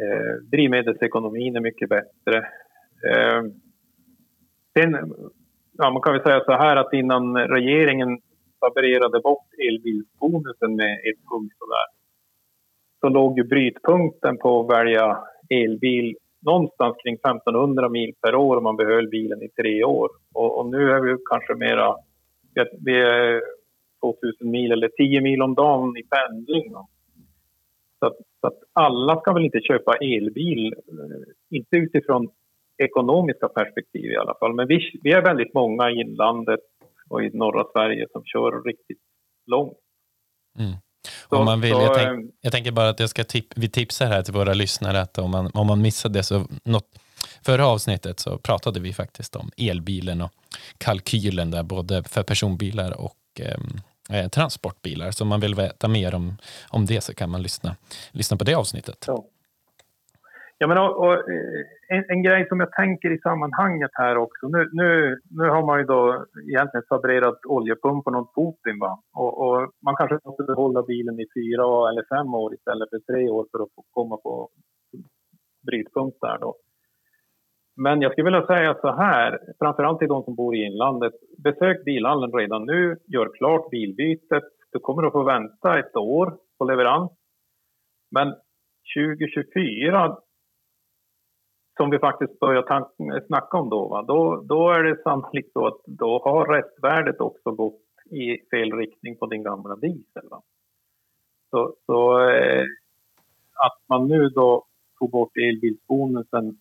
[0.00, 2.36] Eh, drivmedelsekonomin är mycket bättre.
[3.08, 3.42] Eh,
[4.74, 4.90] sen
[5.78, 8.20] ja, man kan väl säga så här att innan regeringen
[8.60, 11.86] havererade bort elbilsbonusen med ett punkt sådär,
[13.04, 18.62] så låg ju brytpunkten på att välja elbil någonstans kring 1500 mil per år om
[18.62, 20.08] man behöll bilen i tre år.
[20.34, 21.96] Och, och nu är vi kanske mera,
[22.84, 23.42] vi är
[24.02, 26.72] 2000 mil eller 10 mil om dagen i pendling.
[27.98, 32.28] Så att, så att alla ska väl inte köpa elbil, eh, inte utifrån
[32.78, 34.54] ekonomiska perspektiv i alla fall.
[34.54, 36.60] Men vi, vi är väldigt många i inlandet
[37.08, 39.00] och i norra Sverige som kör riktigt
[39.46, 39.78] långt.
[40.58, 40.72] Mm.
[41.28, 43.68] Om man vill, så, jag, tänk, eh, jag, tänker bara att jag ska tip, vi
[43.68, 46.86] tipsar här till våra lyssnare att om man, om man missade det så något,
[47.42, 50.32] förra avsnittet så pratade vi faktiskt om elbilen och
[50.78, 53.58] kalkylen där både för personbilar och eh,
[54.18, 55.10] eh, transportbilar.
[55.10, 56.36] Så om man vill veta mer om,
[56.68, 57.76] om det så kan man lyssna,
[58.10, 59.04] lyssna på det avsnittet.
[59.06, 59.24] Ja.
[60.62, 64.48] Ja, men, och, och eh, en, en, grej som jag tänker i sammanhanget här också.
[64.48, 68.78] Nu, nu, nu har man ju då egentligen fabricerat oljepumpen åt Putin.
[68.78, 69.02] Va?
[69.12, 73.28] Och, och, man kanske måste behålla bilen i fyra eller fem år istället för tre
[73.28, 74.48] år för att komma på
[75.66, 76.54] brytpunkt där då.
[77.76, 81.12] Men jag skulle vilja säga så här, framförallt till de som bor i inlandet.
[81.38, 84.44] Besök bilhandeln redan nu, gör klart bilbytet.
[84.72, 87.12] Du kommer att få vänta ett år på leverans.
[88.10, 88.34] Men
[88.96, 90.16] 2024
[91.76, 92.86] som vi faktiskt börjar
[93.26, 94.02] snacka om då, va?
[94.02, 99.16] Då, då är det sannolikt så att då har restvärdet också gått i fel riktning
[99.16, 100.28] på din gamla diesel.
[100.30, 100.42] Va?
[101.50, 102.64] Så, så eh,
[103.54, 104.64] att man nu då
[104.98, 106.58] tog bort elbilsbonusen,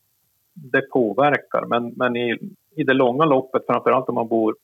[0.53, 1.65] det påverkar.
[1.65, 2.37] Men, men i,
[2.75, 4.55] i det långa loppet, framförallt om man bor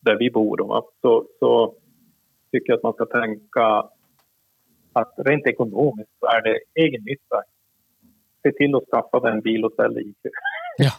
[0.00, 1.74] där vi bor, då, så, så
[2.52, 3.88] tycker jag att man ska tänka
[4.92, 7.42] att rent ekonomiskt så är det egennytta
[8.50, 10.14] se till att skaffa den bil och ställ i.
[10.80, 10.90] Ja,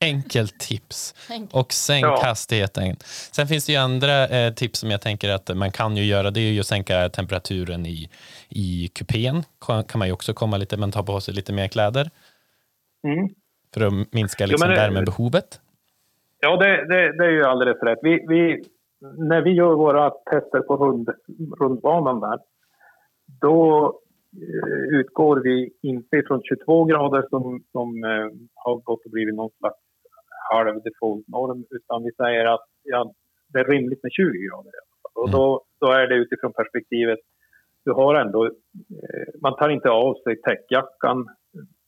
[0.00, 1.14] enkelt tips.
[1.52, 2.20] Och sänk ja.
[2.22, 2.96] hastigheten.
[3.32, 6.30] Sen finns det ju andra eh, tips som jag tänker att man kan ju göra.
[6.30, 8.08] Det är ju att sänka temperaturen i,
[8.48, 9.42] i kupén.
[9.66, 12.10] kan man ju också komma lite, man tar på sig lite mer kläder.
[13.04, 13.28] Mm.
[13.74, 15.60] För att minska liksom, jo, det, värmebehovet.
[16.40, 17.98] Ja, det, det, det, är ju alldeles rätt.
[18.02, 18.64] Vi, vi,
[19.18, 21.08] när vi gör våra tester på rund,
[21.60, 22.38] rundbanan där,
[23.40, 23.92] då
[24.90, 29.78] utgår vi inte från 22 grader som, som eh, har gått och blivit någon slags
[30.52, 33.14] halv default-norm utan vi säger att ja,
[33.48, 34.72] det är rimligt med 20 grader.
[35.14, 37.18] Och då, då är det utifrån perspektivet,
[37.84, 41.26] du har ändå, eh, man tar inte av sig täckjackan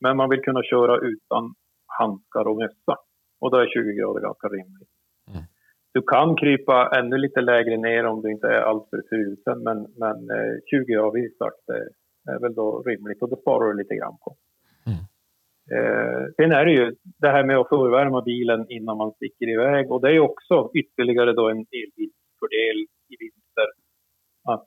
[0.01, 1.55] men man vill kunna köra utan
[1.87, 2.97] handskar och mössa.
[3.41, 4.89] Och då är 20 grader ganska rimligt.
[5.31, 5.43] Mm.
[5.93, 10.17] Du kan krypa ännu lite lägre ner om du inte är alltför frusen men, men
[10.71, 12.06] 20 har vi sagt är
[12.41, 14.37] väl då rimligt och det sparar du lite grann på.
[14.87, 15.03] Mm.
[15.75, 19.91] Eh, sen är det ju det här med att förvärma bilen innan man sticker iväg
[19.93, 22.79] och det är också ytterligare då en elbilsfördel
[23.13, 23.69] i vinter.
[24.53, 24.67] Att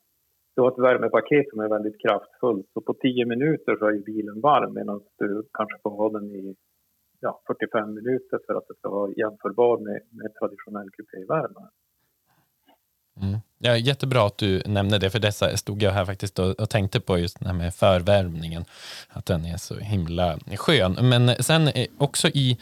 [0.55, 4.41] du har ett värmepaket som är väldigt kraftfullt så på 10 minuter så är bilen
[4.41, 6.55] varm medan du kanske får ha den i
[7.20, 11.70] ja, 45 minuter för att det ska vara jämförbar med, med traditionell kupévärme.
[13.22, 13.39] Mm.
[13.62, 16.99] Ja, jättebra att du nämner det, för dessa stod jag här faktiskt och, och tänkte
[16.99, 18.66] på just det här med förvärmningen,
[19.10, 20.97] att den är så himla skön.
[21.01, 22.57] Men sen också i,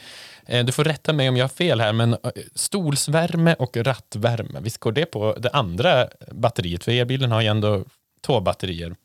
[0.48, 2.18] eh, du får rätta mig om jag har fel här, men eh,
[2.56, 6.84] stolsvärme och rattvärme, visst går det på det andra batteriet?
[6.84, 7.84] För elbilen har ju ändå
[8.28, 8.96] två batterier.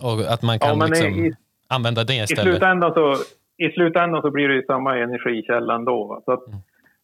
[0.00, 1.32] Och att man kan ja, liksom i,
[1.68, 2.46] använda det istället.
[2.46, 3.16] I slutändan så,
[3.56, 6.22] i slutändan så blir det ju samma energikälla ändå.
[6.24, 6.58] Så att, mm.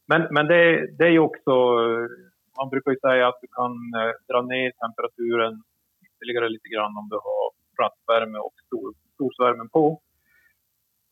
[0.06, 1.52] Men, men det, det är ju också
[2.58, 5.62] man brukar ju säga att du kan eh, dra ner temperaturen
[6.06, 7.44] ytterligare lite grann om du har
[7.82, 10.00] rattvärme och stor, storsvärmen på.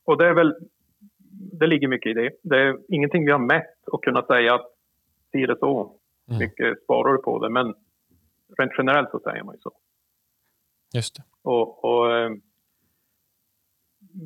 [0.05, 0.55] Och det är väl,
[1.61, 2.31] det ligger mycket i det.
[2.43, 4.67] Det är ingenting vi har mätt och kunnat säga att
[5.33, 6.39] si det så mm.
[6.39, 7.51] mycket sparar du på det.
[7.51, 7.75] Men
[8.59, 9.73] rent generellt så säger man ju så.
[10.95, 11.23] Just det.
[11.43, 12.31] Och, och eh,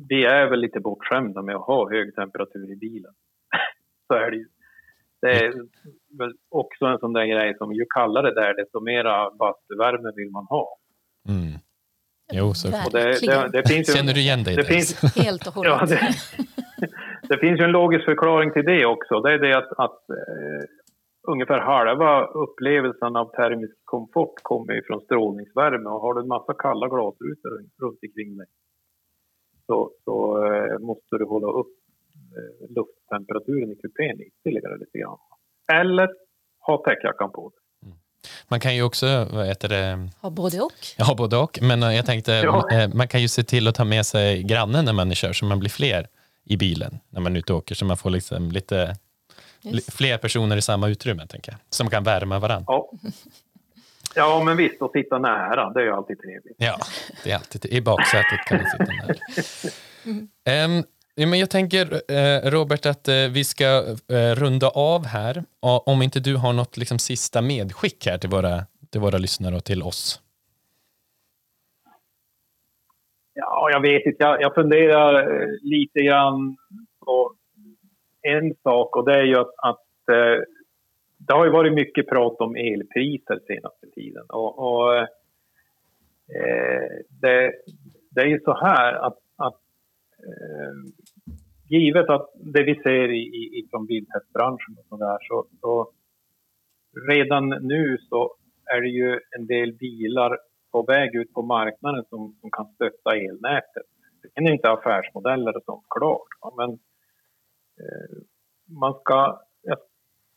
[0.09, 3.13] vi är väl lite bortskämda med att ha hög temperatur i bilen.
[4.07, 4.47] så är det ju.
[5.21, 5.53] Det är
[6.19, 10.31] väl också en sån där grej som ju kallare det är, desto mera bastuvärme vill
[10.31, 10.77] man ha.
[11.29, 11.59] Mm.
[12.33, 15.47] Jo, så och det, det, det finns ju, Känner du igen dig det finns, Helt
[15.47, 15.71] och hållet.
[15.71, 15.99] Ja, det,
[17.29, 19.19] det, finns ju en logisk förklaring till det också.
[19.19, 20.63] Det är det att, att uh,
[21.27, 26.53] ungefär halva upplevelsen av termisk komfort kommer ju från strålningsvärme och har du en massa
[26.53, 27.49] kalla glasrutor
[27.81, 28.47] runt omkring dig
[29.67, 31.75] så, så uh, måste du hålla upp
[32.69, 35.17] lufttemperaturen i kupén ytterligare lite grann.
[35.73, 36.09] Eller
[36.59, 37.51] ha täckjackan på.
[37.83, 37.97] Mm.
[38.47, 40.09] Man kan ju också, vad heter det?
[40.21, 40.71] Ha både och.
[40.97, 41.59] Ja, både och.
[41.61, 42.69] Men eh, jag tänkte, ja.
[42.71, 45.45] Eh, man kan ju se till att ta med sig grannen när man kör så
[45.45, 46.07] man blir fler
[46.43, 48.95] i bilen när man är ute och åker så man får liksom lite
[49.61, 49.93] Just.
[49.93, 52.65] fler personer i samma utrymme, tänker jag, som kan värma varandra.
[52.67, 52.91] Ja.
[54.15, 56.55] ja, men visst, att sitta nära, det är ju alltid trevligt.
[56.57, 56.77] Ja,
[57.23, 59.15] det är alltid, i baksätet kan man sitta nära.
[60.05, 60.27] Mm.
[60.77, 60.83] Um,
[61.15, 65.43] Ja, men jag tänker, eh, Robert, att eh, vi ska eh, runda av här.
[65.85, 69.63] Om inte du har något liksom, sista medskick här till våra, till våra lyssnare och
[69.63, 70.21] till oss.
[73.33, 74.23] Ja, jag vet inte.
[74.23, 76.57] Jag, jag funderar eh, lite grann
[77.05, 77.33] på
[78.21, 80.43] en sak och det är ju att, att eh,
[81.17, 84.25] det har ju varit mycket prat om elpriser senaste tiden.
[84.29, 85.07] Och, och eh,
[87.09, 87.53] det,
[88.09, 89.61] det, är ju så här att, att
[91.71, 93.23] givet att det vi ser i,
[93.57, 95.91] i, från biltestbranschen och sådär så, så
[97.09, 98.35] redan nu så
[98.75, 100.37] är det ju en del bilar
[100.71, 103.87] på väg ut på marknaden som, som kan stötta elnätet.
[104.21, 106.69] Det är inte affärsmodeller som klart, men
[107.81, 108.17] eh,
[108.81, 109.77] man ska, jag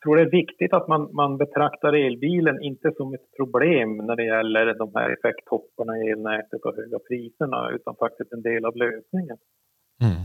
[0.02, 4.24] tror det är viktigt att man, man betraktar elbilen inte som ett problem när det
[4.24, 9.38] gäller de här effekttopparna i elnätet och höga priserna utan faktiskt en del av lösningen.
[10.02, 10.22] Mm.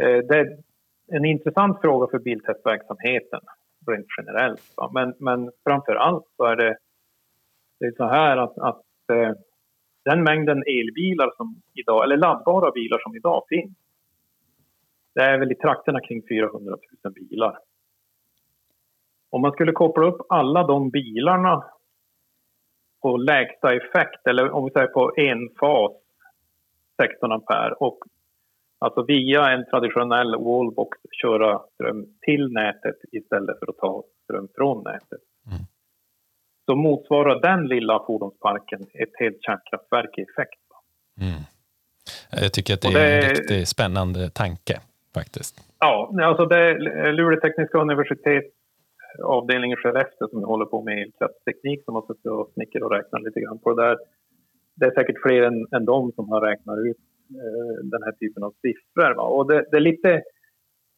[0.00, 0.58] Eh, det är
[1.06, 3.40] en intressant fråga för biltestverksamheten
[3.86, 4.62] rent generellt.
[4.92, 6.78] Men, men framför allt så är det,
[7.80, 9.32] det är så här att, att eh,
[10.04, 13.76] den mängden elbilar som idag, eller laddbara bilar som idag finns,
[15.14, 17.58] det är väl i trakterna kring 400 000 bilar.
[19.30, 21.64] Om man skulle koppla upp alla de bilarna
[23.02, 25.92] på lägsta effekt, eller om vi säger på en fas
[27.02, 27.98] 16 ampere och
[28.78, 34.84] Alltså via en traditionell wallbox köra ström till nätet istället för att ta ström från
[34.84, 35.20] nätet.
[35.46, 35.62] Mm.
[36.66, 40.60] Så motsvarar den lilla fordonsparken ett helt kärnkraftverk i effekt.
[41.20, 41.42] Mm.
[42.42, 44.80] Jag tycker att det, det är en riktigt spännande tanke
[45.14, 45.54] faktiskt.
[45.78, 48.44] Ja, alltså det är Luleå tekniska universitet
[49.22, 53.40] avdelningen Skellefteå som håller på med elkraftsteknik som har suttit och snickrat och räknat lite
[53.40, 53.98] grann på det där.
[54.74, 56.96] Det är säkert fler än, än de som har räknat ut
[57.30, 59.14] Eh, den här typen av siffror.
[59.14, 59.22] Va?
[59.22, 60.22] Och det, det, är lite,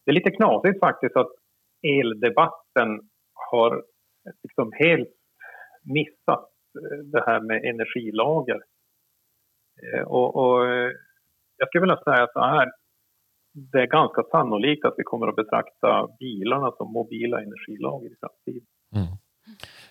[0.04, 1.32] det är lite knasigt faktiskt att
[1.82, 3.00] eldebatten
[3.50, 3.84] har
[4.42, 5.14] liksom helt
[5.82, 6.50] missat
[6.82, 8.60] eh, det här med energilager.
[9.82, 10.66] Eh, och, och
[11.56, 12.70] jag skulle vilja säga så här,
[13.52, 18.66] det är ganska sannolikt att vi kommer att betrakta bilarna som mobila energilager i framtiden.
[18.94, 19.17] Mm.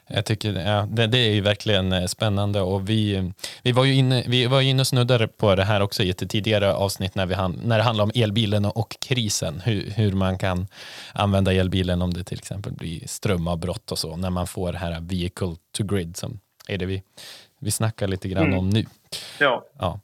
[0.09, 3.31] Jag tycker ja, det, det, är ju verkligen eh, spännande och vi,
[3.61, 6.29] vi var ju inne, vi var inne och snuddade på det här också i ett
[6.29, 7.35] tidigare avsnitt när, vi,
[7.67, 9.61] när det handlar om elbilen och krisen.
[9.65, 10.67] Hur, hur man kan
[11.13, 14.99] använda elbilen om det till exempel blir strömavbrott och så när man får det här
[15.01, 17.03] vehicle to grid som är det vi,
[17.59, 18.59] vi snackar lite grann mm.
[18.59, 18.85] om nu.
[19.39, 19.65] Ja.
[19.79, 19.99] ja.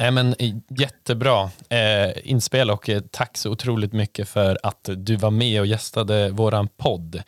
[0.00, 0.34] Eh, men,
[0.68, 5.66] jättebra eh, inspel och eh, tack så otroligt mycket för att du var med och
[5.66, 7.22] gästade våran podd.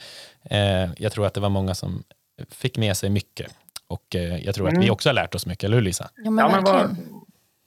[0.50, 2.02] Eh, jag tror att det var många som
[2.50, 3.54] fick med sig mycket
[3.88, 4.76] och eh, jag tror mm.
[4.76, 4.92] att vi mm.
[4.92, 6.04] också har lärt oss mycket, eller hur Lisa?
[6.16, 6.96] Ja, men, ja, men vad,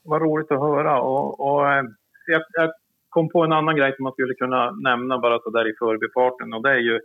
[0.04, 1.84] vad roligt att höra och, och eh,
[2.26, 2.72] jag, jag,
[3.08, 6.52] kom på en annan grej som man skulle kunna nämna bara så där i förbifarten
[6.52, 7.00] och det är ju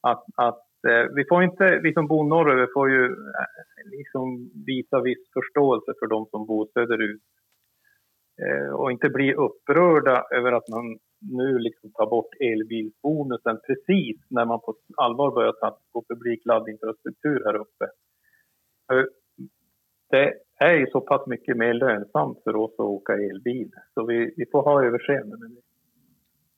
[0.00, 3.50] att, att Eh, vi får inte, vi som bor norröver får ju eh,
[3.84, 7.22] liksom visa viss förståelse för de som bor söderut
[8.42, 14.44] eh, och inte bli upprörda över att man nu liksom tar bort elbilsbonusen precis när
[14.44, 17.86] man på allvar börjar satsa på publik laddinfrastruktur här uppe.
[20.10, 24.34] Det är ju så pass mycket mer lönsamt för oss att åka elbil, så vi,
[24.36, 25.71] vi får ha överseende med det.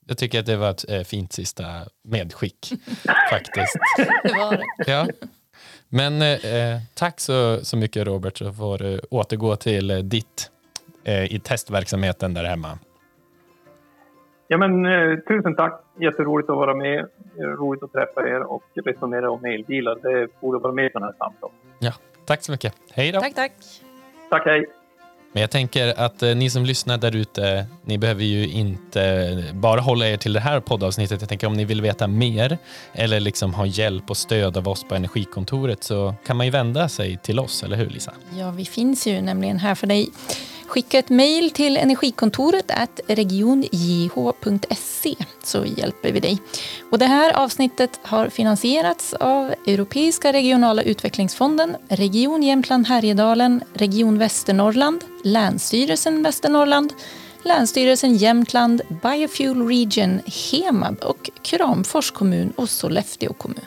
[0.07, 1.63] Jag tycker att det var ett äh, fint sista
[2.03, 2.73] medskick
[3.31, 3.75] faktiskt.
[4.23, 4.91] det var det.
[4.91, 5.07] Ja.
[5.89, 10.51] Men eh, tack så, så mycket Robert, så får du återgå till eh, ditt
[11.03, 12.79] eh, i testverksamheten där hemma.
[14.47, 15.81] Ja, men, eh, tusen tack.
[15.99, 17.07] Jätteroligt att vara med.
[17.37, 19.95] Roligt att träffa er och resonera om elbilar.
[20.01, 21.55] Det borde vara med på den här samtalet.
[21.79, 21.91] Ja,
[22.25, 22.73] tack så mycket.
[22.91, 23.19] Hej då.
[23.19, 23.51] Tack, tack.
[24.29, 24.65] Tack, hej.
[25.35, 29.81] Men jag tänker att eh, ni som lyssnar där ute, ni behöver ju inte bara
[29.81, 31.21] hålla er till det här poddavsnittet.
[31.21, 32.57] Jag tänker om ni vill veta mer
[32.93, 36.89] eller liksom ha hjälp och stöd av oss på Energikontoret så kan man ju vända
[36.89, 38.13] sig till oss, eller hur Lisa?
[38.37, 40.09] Ja, vi finns ju nämligen här för dig.
[40.67, 42.71] Skicka ett mejl till energikontoret
[43.07, 44.65] regionjh.se
[45.43, 46.41] så hjälper vi dig.
[46.91, 55.03] Och det här avsnittet har finansierats av Europeiska regionala utvecklingsfonden, Region Jämtland Härjedalen, Region Västernorrland,
[55.23, 56.93] Länsstyrelsen Västernorrland,
[57.43, 63.65] Länsstyrelsen Jämtland, Biofuel Region, Hemab och Kramfors kommun och Sollefteå kommun.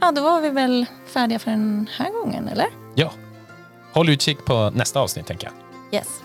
[0.00, 2.66] Ja, då var vi väl färdiga för den här gången, eller?
[2.94, 3.12] Ja.
[3.92, 5.63] Håll utkik på nästa avsnitt, tänker jag.
[5.94, 6.23] Yes.